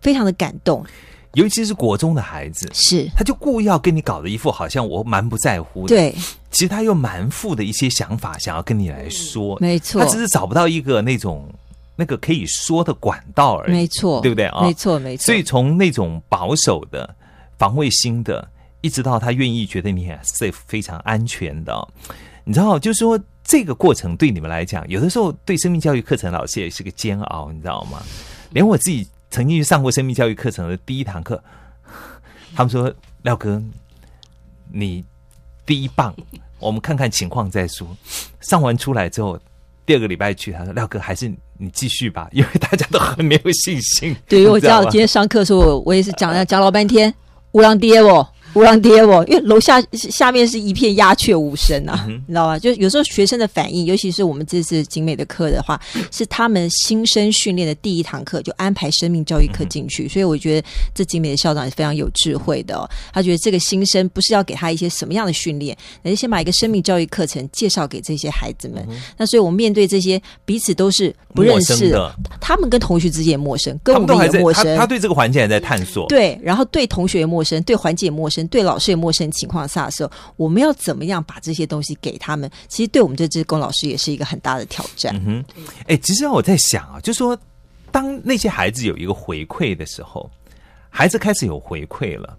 [0.00, 0.84] 非常的感动。
[1.34, 6.12] 尤其是国中的孩子，是他就故意要跟你搞的一副好像我蛮不在乎的，对，
[6.50, 11.48] 其实他又蛮富的一些想法想要跟你来说，没错，他只是找不到一个那种。
[12.00, 14.62] 那个可以说的管道而已，没错，对不对啊？
[14.62, 15.26] 没错，没错。
[15.26, 17.14] 所以从那种保守的、
[17.58, 18.48] 防卫心的，
[18.80, 21.88] 一直到他愿意觉得你很 safe、非常安全的，
[22.42, 28.02] 你知道，就是说这个过程对你们来讲，有的时候对生命教育课程老师也是个煎熬，你知道吗？
[28.48, 31.44] 连我自己曾经去上过生命教育课程的第一堂课，
[32.56, 32.90] 他们说
[33.20, 33.62] ：“廖哥，
[34.72, 35.04] 你
[35.66, 36.14] 第一棒，
[36.58, 37.86] 我们看看情况再说。”
[38.40, 39.38] 上完出来之后。
[39.86, 41.28] 第二个礼拜去，他说：“廖哥，还是
[41.58, 47.12] 你继续吧，因为大家都很没有信心。”对于我知道今天上课的时候，我也是讲了讲老半天，
[47.52, 48.26] 乌浪爹哦。
[48.54, 52.58] 无浪爹哦，因为楼下下面是一片鸦雀无声啊，你知道吧？
[52.58, 55.80] 就有时候学生的反应，尤其是我们这次景美的课的话，
[56.10, 62.88] 是他们新生训练的第一堂课就安排生命教育课进去，所以我觉得这景美的校长是非常有智慧的。
[63.12, 68.84] 他觉得这个新生不是要给他一些什么样的训练，而是先把一个生命教育课程介绍给这些孩子们。
[69.16, 74.76] 那所以我们面对这些彼此都是不认识的，他们跟同学之间也陌生，跟我们也陌生。
[74.76, 78.39] 他对这个环境还在探索，对，然后对同学也陌生，对环境也陌生。
[78.48, 82.50] 对老师也陌生情况下的时候，我们要怎么样把这些东西给他们？
[82.68, 85.14] 其实对我们这支工老师也是一个很大的挑战。
[85.16, 87.38] 嗯哼，哎，其实我在想啊，就说
[87.90, 90.30] 当那些孩子有一个回馈的时候，
[90.88, 92.36] 孩子开始有回馈了，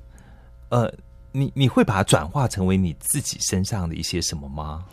[0.69, 0.93] 呃，
[1.31, 4.83] 你你会把它转化成为你自己身上的一些什么吗？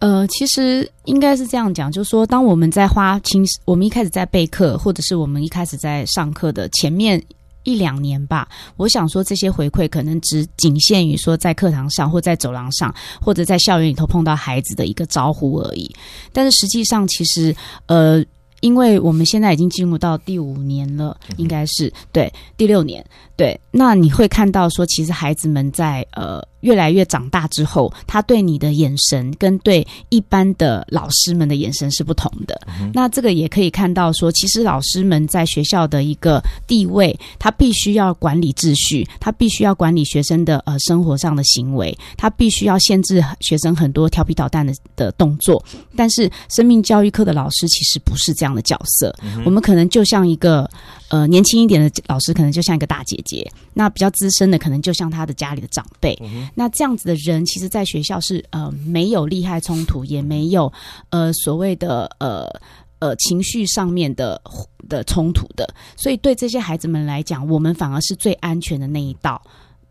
[0.00, 7.22] 呃，其实应该是这样讲，就是说，当我们在花青，我们一开始在备课，或者是我们一开始在上课的前面。
[7.64, 15.92] 一两年吧，我想说这些回馈可能只仅限于说在课堂上或在走廊上或者在校园里头碰到孩子的一个招呼而已。
[16.32, 17.54] 但是实际上，其实
[17.86, 18.24] 呃，
[18.60, 23.04] 因为我们现在已经进入到第五年了，应该是对第六年，
[23.36, 23.60] 对。
[23.70, 26.42] 那你会看到说，其实孩子们在呃。
[26.64, 32.58] 越来越长大之后，他对你的眼神跟对一般的老师们的眼神是不同的。
[32.92, 45.62] 那这个也可以看到，说其实老师们在学校的一个地位，他必须要管理秩序，他必须要管理学生的呃生活上的行为，他必须要限制学生很多调皮捣蛋的的动作。
[45.94, 50.68] 但是生命教育课的老师其实不是这样的角色，我们可能就像一个
[51.14, 56.18] 呃年轻一点的老师，可能就像一个大姐姐；那比较资深的，可能就像他的家里的长辈。
[56.56, 60.72] 那这样子的人，其实，在学校是呃没有利害冲突，也没有
[61.10, 62.50] 呃所谓的呃
[62.98, 64.42] 呃情绪上面的
[64.88, 69.40] 的冲突的，所以对这些孩子们来讲，我们反而是最安全的那一道，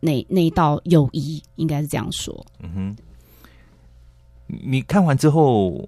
[0.01, 2.45] 那那一道友谊，应该是这样说。
[2.59, 2.97] 嗯哼，
[4.47, 5.87] 你看完之后，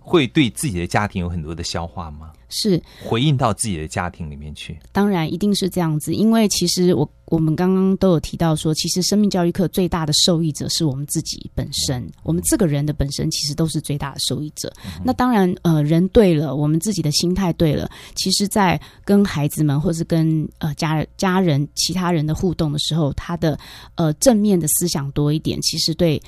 [0.00, 2.32] 会对自己的家庭有很多的消化吗？
[2.48, 14.72] 是回应到自己的家庭里面去，当然一定是这样子，因为其实我我们刚刚都有提到说，其实生命教育课最大的受益者是我们自己本身，我们这个人的本身其实都是最大的受益者。
[15.04, 23.58] 那当然，呃，人对了，我们自己的心态对了，其实，在跟孩子们或是跟呃家人、家人、其他人的互动的时候，他的
[23.96, 26.22] 呃正面的思想多一点，其实对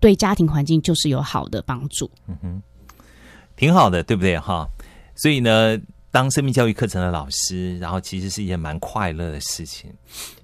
[0.00, 2.10] 对家庭环境就是有好的帮助。
[2.26, 2.62] 嗯哼，
[3.56, 4.38] 挺好的，对不对？
[4.38, 4.66] 哈。
[5.14, 5.78] 所以呢，
[6.10, 9.92] 当生命教育课程的老师，然后其实是一件蛮快乐的事情。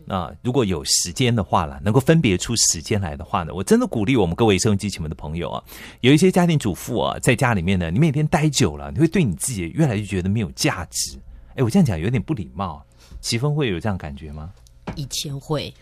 [0.05, 5.62] 那如果有时间的话了，能够分别出时间来的话呢，我真的鼓励我们各位收音机前们的朋友啊，
[6.01, 11.16] 有一些家庭主妇啊，在家里面呢，你每天待久了，你会对你自己越来越觉得没有价值。
[11.55, 12.85] 哎，我这样讲有点不礼貌，
[13.21, 14.51] 齐峰会有这样感觉吗？
[14.97, 15.73] 以前会，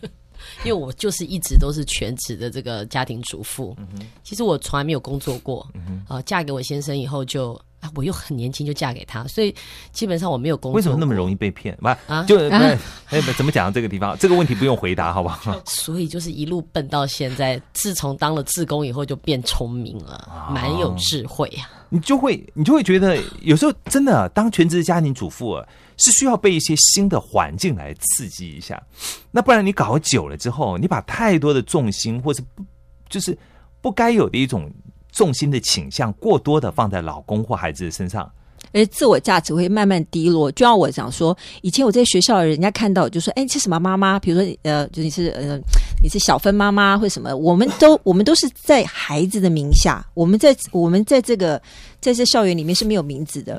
[0.64, 3.76] 因为我就是一直都是全职的这个家庭主妇。
[4.22, 5.66] 其实我从来没有工作过。
[6.08, 9.54] 啊、嫁给我先生以后就啊，我又很年轻就嫁给他，所以
[9.92, 10.76] 基本上我没有工作。
[10.76, 11.34] 为什么那么容易？
[11.36, 11.76] 被骗？
[11.82, 14.16] 不，啊就哎不怎么讲这个地方？
[14.18, 15.54] 这个问题不用回答，好不好？
[15.66, 17.60] 所以就是一路笨到现在。
[17.72, 21.70] 自从当了志工以后，就变聪明了，蛮有智慧啊。
[21.88, 25.64] 你就会你就会觉得，有时候真的啊当全职家庭主妇啊，
[25.98, 28.82] 是需要被一些新的环境来刺激一下。
[29.30, 32.64] 那不然你搞久了之后，你把太多的重心或是不
[33.08, 33.36] 就是
[33.80, 34.68] 不该有的一种
[35.16, 38.30] 重心的倾向，过多的放在老公或孩子的身上。
[38.72, 40.50] 而自我价值会慢慢低落。
[40.52, 45.56] 就像我讲说，以前我在学校，人家看到就说：“哎，你是什么妈妈？”比如说，呃，就你是呃，
[46.02, 47.34] 你是小芬妈妈或什么？
[47.34, 51.60] 我们都 我们都是在孩子的名下，我们在我们在这个
[52.00, 53.58] 在这校园里面是没有名字的。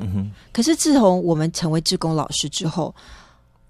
[0.52, 2.94] 可是自从我们成为志工老师之后，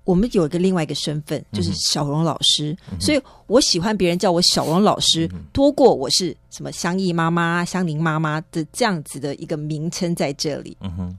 [0.08, 2.74] 我们有一个另外一个身份，就是小荣老师。
[2.98, 10.74] 所以我喜欢别人叫我小荣老师，多过我是什么香溢妈妈、香菱妈妈的这样子的一个名称在这里。
[10.80, 11.18] 嗯哼，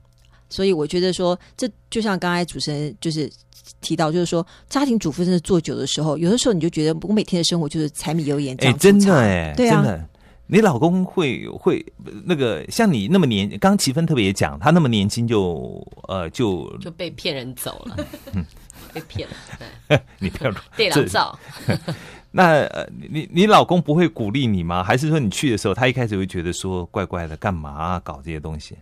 [0.50, 3.32] 所以我觉得说，这就像刚才主持人就是
[3.80, 9.84] 提到，就是说家庭主妇真的做久的时候，有的时候你就觉得我每天的生活就是柴米油盐哎，酱醋真的茶哎，对啊。
[9.84, 10.10] 真的。
[10.52, 11.86] 你老公会会
[12.26, 18.04] 那个像你那么年，刚刚齐芬特别讲，他那么年轻就呃就就被骗人走了，
[18.94, 21.40] 被骗了， 你不要 对这狼照。
[22.32, 24.84] 那呃，你你老公不会鼓励你吗？
[24.84, 28.78] 还是说你去的时候，他一开始会觉得说怪怪的，干嘛啊、搞这些东西？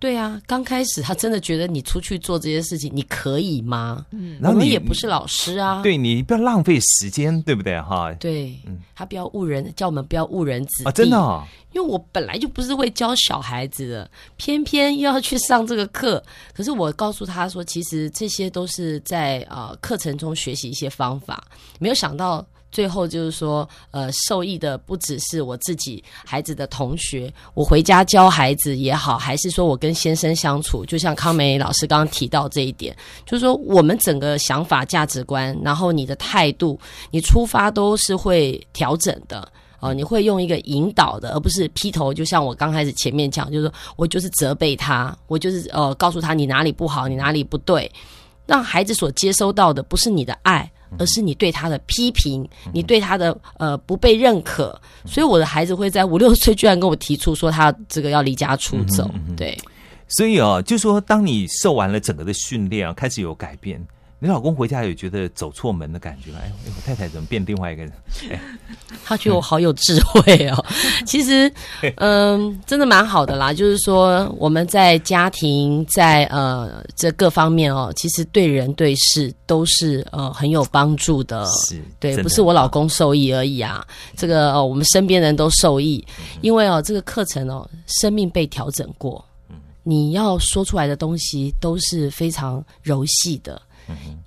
[0.00, 4.06] 对啊，刚开始他真的觉得你出去做这些事情，你可以吗？
[4.40, 5.82] 然后你我们也不是老师啊。
[5.82, 7.80] 对你不要浪费时间，对不对？
[7.80, 8.56] 哈，对，
[8.94, 16.22] 他不要误人，叫我们不要误人子弟啊，真的、哦，因为我本来就不是会教小孩子的，偏偏又要去上这个课。
[16.54, 21.42] 可是我告诉他说，其实这些都是在呃课程中学习一些方法，
[21.80, 22.46] 没有想到。
[22.70, 36.78] 最后就是说，呃，受益的不只是我自己孩子的同学，我回家教孩子也好，还是说我跟先生相处，就像康梅老师刚刚提到这一点，就是说我们整个想法、价值观，然后你的态度、
[37.10, 39.50] 你出发都是会调整的。
[39.80, 42.12] 哦，你会用一个引导的，而不是劈头。
[42.12, 47.88] 就像我刚开始前面讲，就是说我就是责备他，我就是呃告诉他你哪里不好，你哪里不对，
[48.44, 50.68] 让孩子所接收到的不是你的爱，
[50.98, 54.80] 而是你对他的批评，你对他的呃不被认可。
[55.04, 59.58] 所以我的孩子会在五六岁居然跟我提出说他这个要离家出走，对。
[60.08, 63.78] 所以哦，就说当你受完了整个的训练啊，开始有改变，
[64.20, 66.38] 你老公回家有觉得走错门的感觉吗？
[66.42, 67.92] 哎，哎我太太怎么变另外一个人？
[68.32, 68.40] 哎，
[69.04, 70.64] 他觉得我好有智慧哦。
[71.06, 71.52] 其实，
[71.98, 73.52] 嗯，真的蛮好的啦。
[73.52, 81.46] 就是说，我们在家庭，在呃这各方面哦，其实对人对事都是呃很有帮助的。
[81.46, 83.86] 是对，不是我老公受益而已啊。
[84.16, 86.04] 这个、呃、我们身边人都受益，
[86.40, 89.24] 因为哦，这个课程哦，生命被调整过，
[89.84, 93.62] 你要说出来的东西都是非常柔细的。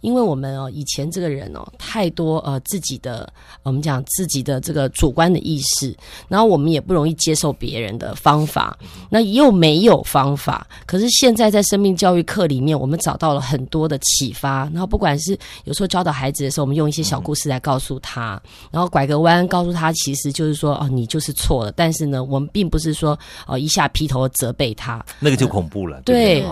[0.01, 3.31] 因为我们哦，以前这个人哦，太多呃自己的，
[3.63, 5.95] 我们讲自己的这个主观的意识，
[6.27, 8.77] 然后我们也不容易接受别人的方法，
[9.09, 10.67] 那又没有方法。
[10.85, 18.41] 可是现在在生命教育课里面，我们找到了很多的启发，然后不管是有时候教导孩子的时候，我们用一些小故事来告诉他，
[18.71, 21.71] 然后拐个弯告诉他，其实就是说哦，你就是错了。
[21.73, 26.41] 但是呢，我们并不是说哦一下劈头责备他，那个就恐怖了，对对？
[26.41, 26.49] 对？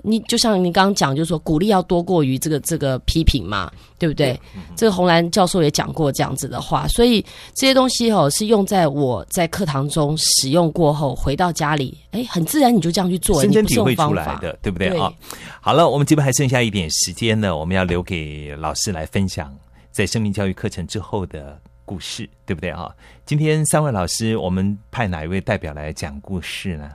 [0.00, 4.38] 哦你就像你刚刚讲，就是说鼓励要多过于这个这个批评嘛，对不对？
[4.76, 7.20] 这个红兰教授也讲过这样子的话，所以
[7.54, 15.12] 这些东西哦是用在我在课堂中使用过后，回到家里，哎，很自然你就这样去做了，深深体会出来的，对不对对啊？
[15.60, 19.54] 好了，我们这边还剩下一点时间呢，我们要留给老师来分享
[19.90, 22.90] 在生命教育课程之后的故事，对不对啊？
[23.26, 26.90] 今天三位老师，我们派哪一位代表来讲故事呢？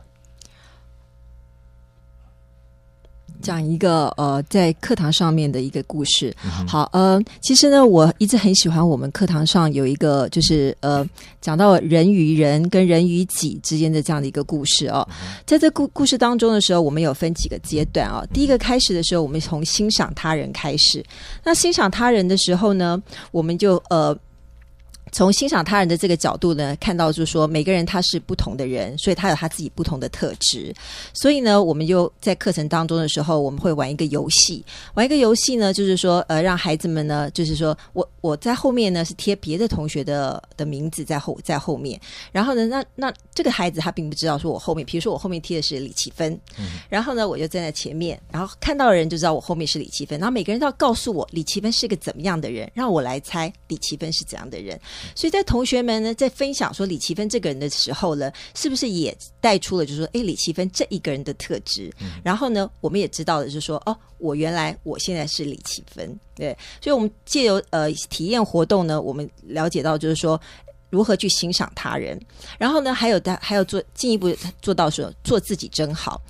[3.45, 6.35] 讲一个呃，在课堂上面的一个故事。
[6.67, 11.07] 好，呃，其实呢，我一直很喜欢我们课堂上有一个，就是呃，
[11.39, 15.07] 讲到人与人跟人与己之间的这样的一个故事哦。
[15.45, 21.05] 在这故故事当中的时候，我们有分几个阶段啊、第一个开始的时候，我们从欣赏他人开始。
[21.43, 22.99] 那欣赏他人的时候呢，
[23.31, 24.17] 我们就呃。
[25.15, 30.75] 从欣赏他人的这个角度呢，看到就是说每个人他是不同的人，所以他有他自己不同的特质。
[31.13, 34.61] 所以呢，我们就在课程当中的时候，我们会玩一个游戏，
[34.93, 41.97] 玩一个游戏呢，就是说呃，让孩子们呢，就是说我我在后面呢是贴别的同学的的名字在后在后面，
[42.33, 46.37] 然后呢，那那这个孩子他并不知道说我后面，比如说我后面贴的是李奇芬，
[46.89, 54.77] 然后呢，我就站在前面，然后看到的人就知道我后面是李奇芬，然后每个人都要告诉我李奇芬是个怎么样的人，让我来猜李奇芬是怎样的人。
[55.13, 61.91] 所以在同学们呢在分享说李奇芬这个人的时候呢，是不是也带出了就是说，哎，李奇芬这一个人的特质？
[62.23, 70.39] 然后呢，我们也知道的是说，哦，我原来我现在是李奇芬，对，所以我们借由呃体验活动呢，我们了解到就是说。
[70.89, 72.19] 如何去欣赏他人，
[72.57, 76.21] 然后呢，还有的还有做进一步做到说做自己真好。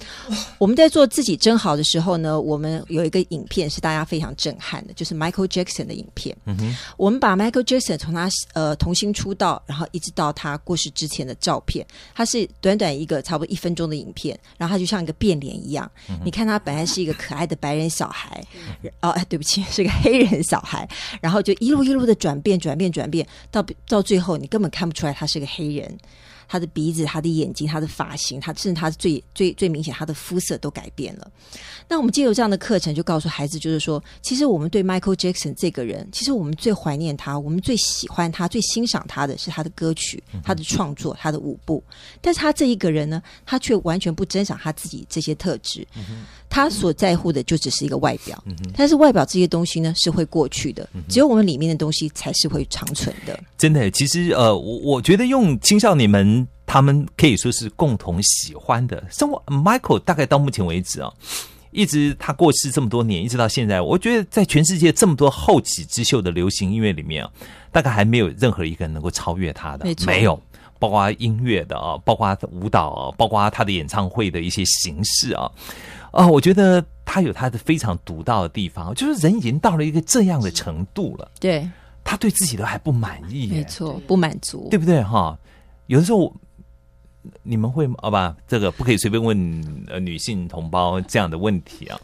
[0.58, 6.36] 我们在做自己真好的时候呢，我们有一个影片是大家非常震撼的，就是 Michael Jackson 的影片。
[6.46, 15.90] 嗯哼，我们把 Michael Jackson 从他呃童星出道，然后一直到他过世之前的照片，他是短短一个差不多一分钟的影片，然后他就像一个变脸一样。
[16.24, 18.44] 你看他本来是一个可爱的白人小孩，
[19.02, 20.88] 哦，哎， 对不起，是个黑人小孩，
[21.22, 24.50] 然后就一路一路的转变，转变，转变，到到最后你。
[24.56, 25.98] 根本看不出来他是个黑人，
[26.48, 31.30] 他的鼻子、他的眼睛、他的发型，他甚至他最最最明显，他的肤色都改变了。
[31.88, 41.84] 那我们借由这样的课程，就告诉孩子，就是说，其实我们对 Michael Jackson 这个人，其实我们最怀念他，我们最喜欢他，最欣赏他的是他的歌曲、他的创作、他的舞步。
[42.22, 45.86] 但是他这一个人呢，他却完全不珍赏他自己这些特质。
[46.56, 48.42] 他所在乎的就只是一个外表，
[48.78, 53.38] 但是外表这些东西呢是会过去的，只有我们里面的东西才是会长存的。
[53.58, 61.12] 真的，其实呃，我我觉得用青少年们他们可以说是共同喜欢的，生活 Michael 大概到目前为止啊，
[61.72, 67.30] 一直他过世这么多年，一直到现在，我觉得在全世界这么多后起之秀的流行音乐里面啊，
[67.70, 70.42] 大概还没有任何一个人能够超越他的，没有，
[70.80, 75.52] 包括音乐的啊，包括舞蹈啊，包括他的演唱会的一些形式啊。
[76.16, 81.70] 啊，我觉得他有他的非常独到的地方，就是人已经到了一个这样的程度了，对，
[82.06, 85.04] 他对自己都还不满意，没错，不满足，对不对？
[85.04, 85.38] 哈，
[85.88, 86.34] 有的时候
[87.44, 88.34] 你们会好吧？
[88.48, 92.00] 这个不可以随便问呃女性同胞这样的问题啊，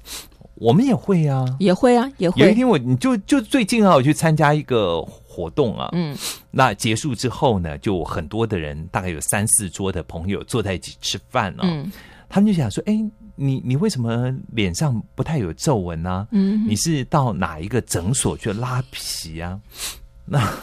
[0.56, 2.42] 我们也会啊，也会啊，也会。
[2.42, 6.14] 有一天我你就就最近啊，我去参加一个活动啊，嗯，
[6.52, 11.90] 那结束之后呢，就很多的人，大概有三四桌的朋友坐在一起吃饭啊，嗯，
[12.28, 13.10] 他们就想说，哎。
[13.44, 16.28] 你你为什么脸上不太有皱纹呢？
[16.32, 19.60] 嗯，你是到哪一个诊所去拉皮啊？
[20.26, 20.54] 那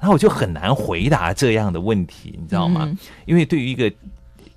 [0.00, 2.90] 那我就很难回答这样的问题，你知道吗？
[3.26, 3.92] 因为对于一个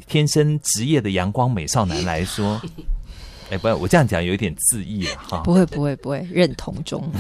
[0.07, 2.61] 天生职业的阳光美少男来说，
[3.51, 5.39] 哎，不，我这样讲有一点自意了哈。
[5.39, 7.11] 不会不会不会，认同中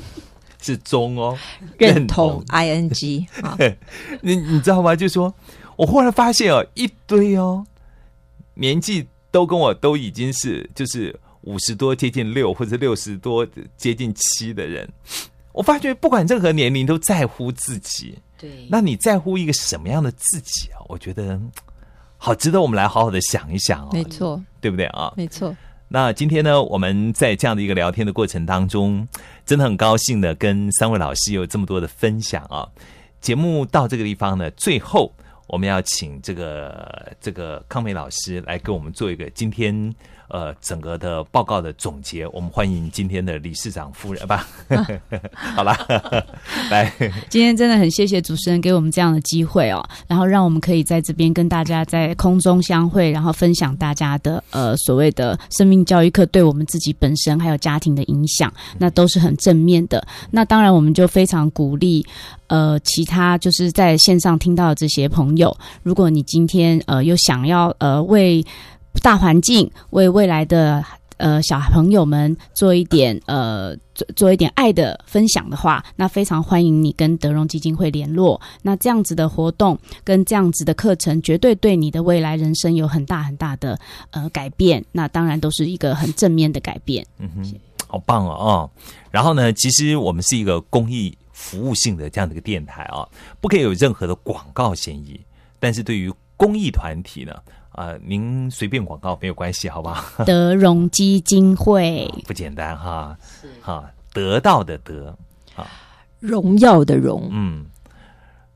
[0.60, 1.36] 是中哦，
[1.78, 3.56] 认同 i n g 啊。
[4.20, 4.94] 你你知道吗？
[4.94, 5.34] 就说
[5.76, 7.66] 我忽然发现哦，一堆哦
[8.54, 9.08] 年纪。
[9.32, 13.44] 都跟我都已经是就是五十多接近六或者六十多
[13.76, 14.88] 接近七的人，
[15.52, 18.16] 我发觉不管任何年龄都在乎自己。
[18.38, 20.78] 对，那你在乎一个什么样的自己啊？
[20.88, 21.40] 我觉得
[22.18, 23.90] 好值得我们来好好的想一想哦。
[23.92, 25.12] 没错，对不对啊？
[25.16, 25.56] 没错。
[25.88, 29.06] 那今天呢，我们在这样的一个聊天的过程当中，
[29.46, 32.68] 真的很高兴的跟三位老师有这么多的分享啊。
[33.20, 35.12] 节目到这个地方呢，最后。
[35.52, 39.94] 我们要请这个这个康美老师来给我们做一个今天
[40.32, 42.26] 呃整个的报告的总结。
[42.28, 44.48] 我们欢迎今天的理事长夫人吧。
[45.54, 45.76] 好了，
[46.70, 46.92] 来，
[47.28, 60.04] 今天真的很谢谢主持人给我们这样的机会哦，然后让我们可以在这边跟大家在空中相会，然后分享大家的呃所谓的生命教育课对我们自己本身还有家庭的影响，那都是很正面的。
[60.30, 62.04] 那当然，我们就非常鼓励。
[62.48, 68.44] 呃，其他就是在线上听到的这些朋友，如果你今天呃又想要呃为
[69.00, 70.84] 大环境、为未来的
[71.16, 78.40] 呃小朋友们做一点呃做做一点爱的分享的话，那非常欢迎你跟德荣基金会联络。
[78.62, 83.78] 那这样子的活动跟这样子的课程，绝对对你的未来人生有很大很大的
[84.10, 84.84] 呃改变。
[84.92, 87.06] 那当然都是一个很正面的改变。
[87.18, 87.54] 嗯哼，
[87.86, 88.70] 好棒哦！
[89.10, 91.16] 然后呢，其实我们是一个公益。
[91.34, 93.08] 服务性的这样的一个电台啊，
[93.40, 95.20] 不可以有任何的广告嫌疑。
[95.58, 97.34] 但是对于公益团体呢，
[97.72, 100.24] 啊，您随便广告没有关系，好不好？
[100.24, 103.16] 德荣基金会 不简单哈，
[103.60, 105.16] 哈，得到的得
[105.56, 105.66] 啊，
[106.20, 107.66] 荣耀的荣，嗯，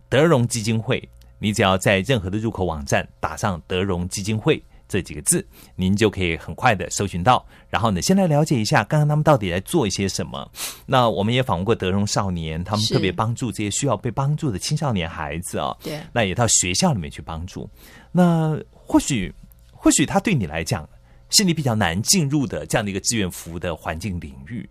[0.09, 1.09] 德荣基金会，
[1.39, 4.62] 你只要在任何的入口网站打上德荣基金会。
[4.89, 5.45] 这几个字，
[5.75, 7.45] 您就可以很快的搜寻到。
[7.69, 10.49] 然后呢，先来了解一下刚刚他们到底在做一些什么。
[10.87, 17.69] 那我们也访问过德荣少年，他们特别帮助这些需要被帮助的青少年孩子啊、对那也到学校里面去帮助。
[18.12, 18.57] 那
[18.87, 19.32] 或许，
[19.72, 20.89] 或许他对你来讲
[21.28, 24.68] 是你比较难进入的这样的一个志愿服务的环境领域，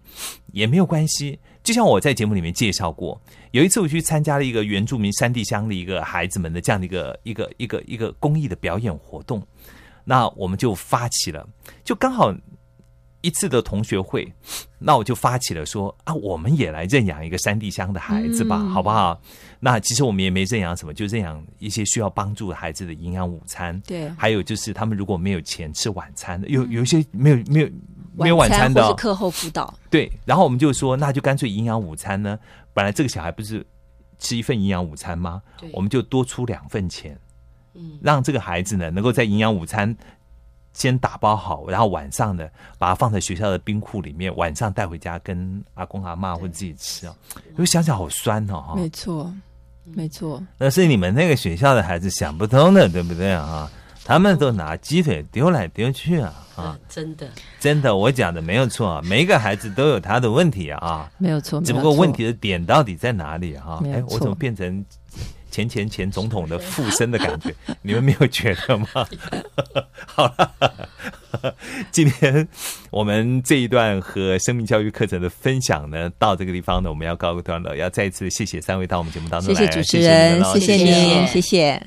[0.54, 1.38] 也没有关系。
[1.64, 3.20] 就像我在节目里面介绍过，
[3.52, 9.46] 有一次我去参加了一个原住民山地乡的一个孩子们的这样的一个一个一个一个公益的表演活动，
[10.04, 11.46] 那我们就发起了，
[11.84, 12.34] 就刚好
[13.22, 14.32] 一次的同学会，
[14.78, 19.20] 那我就发起了说啊，我们也来认养一个山地乡的孩子吧，嗯好不好？
[19.60, 23.80] 那其实我们也没认养什么，就认养一些需要帮助的孩子的营养午餐。
[23.82, 27.70] 对还有就是他们如果没有钱吃晚餐的，有有一些没有没有
[28.16, 32.38] 没有晚餐的哦、或是课后辅导，对，然后我们就说，那就干脆营养午餐呢。
[32.74, 33.66] 本来这个小孩不是
[34.20, 35.70] 吃一份营养午餐吗对？
[35.74, 37.18] 我们就多出两份钱，
[37.74, 39.96] 嗯让这个孩子呢能够在营养午餐
[40.76, 42.46] 先打包好，然后晚上呢
[42.78, 47.16] 把它放在学校的冰库里面，晚上带回家跟阿公阿妈或者自己吃哦。
[47.56, 49.34] 我想想好酸哦，哈没错，
[49.86, 53.72] 没错，那是你们那个学校的孩子想不通的，对不对啊？
[54.04, 56.78] 他们都拿鸡腿丢来丢去啊啊！
[56.88, 57.28] 真的，
[57.60, 61.10] 真的，我讲的没有错啊，每一个孩子都有他的问题啊。
[61.18, 61.60] 没有错。
[61.62, 63.82] 只不过问题的点到底在哪里啊？
[63.86, 64.86] 哎，我怎么变成
[65.56, 67.56] 前前前总统的附身的感觉？
[67.82, 68.88] 你们没有觉得吗？
[70.06, 71.56] 好了，
[71.92, 72.46] 今天
[72.92, 77.74] 我们这一段和生命教育课程的分享呢，到这个地方呢，我们要告个段落。
[77.74, 81.82] 要再一次谢谢三位到我们节目当中来，谢谢主持人，谢谢你，谢谢。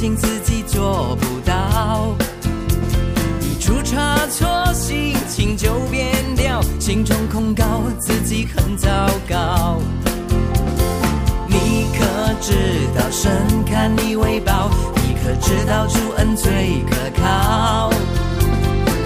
[0.00, 2.16] 是担心自己做不到。
[3.42, 8.88] 一出差错，心情就变掉，心中控告自己很糟
[9.28, 9.78] 糕。
[11.46, 12.54] 你可知
[12.96, 13.30] 道神
[13.66, 14.70] 看你为宝？
[14.96, 17.90] 你可知道主恩最可靠？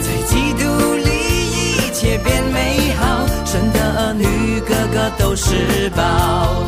[0.01, 6.63] 在基督里一切变美好，神的儿女个个都是宝，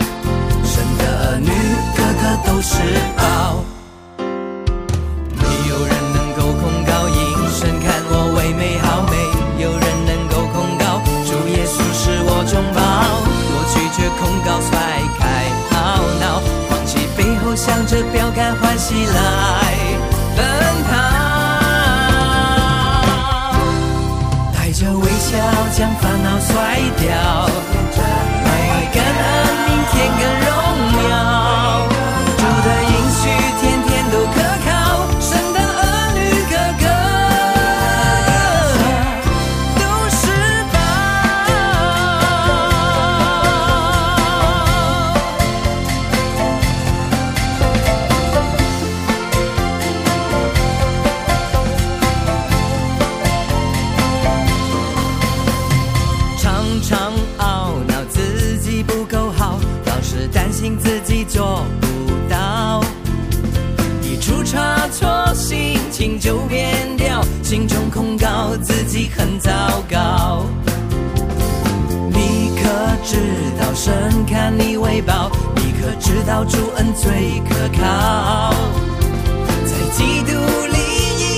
[0.64, 1.49] 神的儿女
[1.97, 2.74] 个个都是
[3.16, 3.64] 宝。
[13.97, 14.78] 却控告，甩
[15.18, 15.24] 开
[15.72, 15.74] 懊
[16.20, 19.16] 恼，放弃背后向着标杆欢喜来
[20.36, 20.44] 奔
[20.84, 20.92] 跑。
[24.53, 25.38] 带着微笑
[25.72, 27.49] 将烦恼甩掉，
[67.47, 69.51] 心中控告自己很糟
[69.88, 70.44] 糕。
[72.11, 72.68] 你可
[73.05, 73.16] 知
[73.57, 75.30] 道神看你为宝？
[75.55, 78.53] 你可知道主恩最可靠？
[79.64, 80.32] 在基督
[80.72, 80.76] 里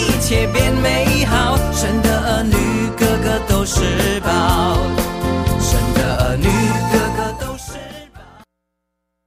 [0.09, 4.98] 一切变美好，神的儿女个个都是宝。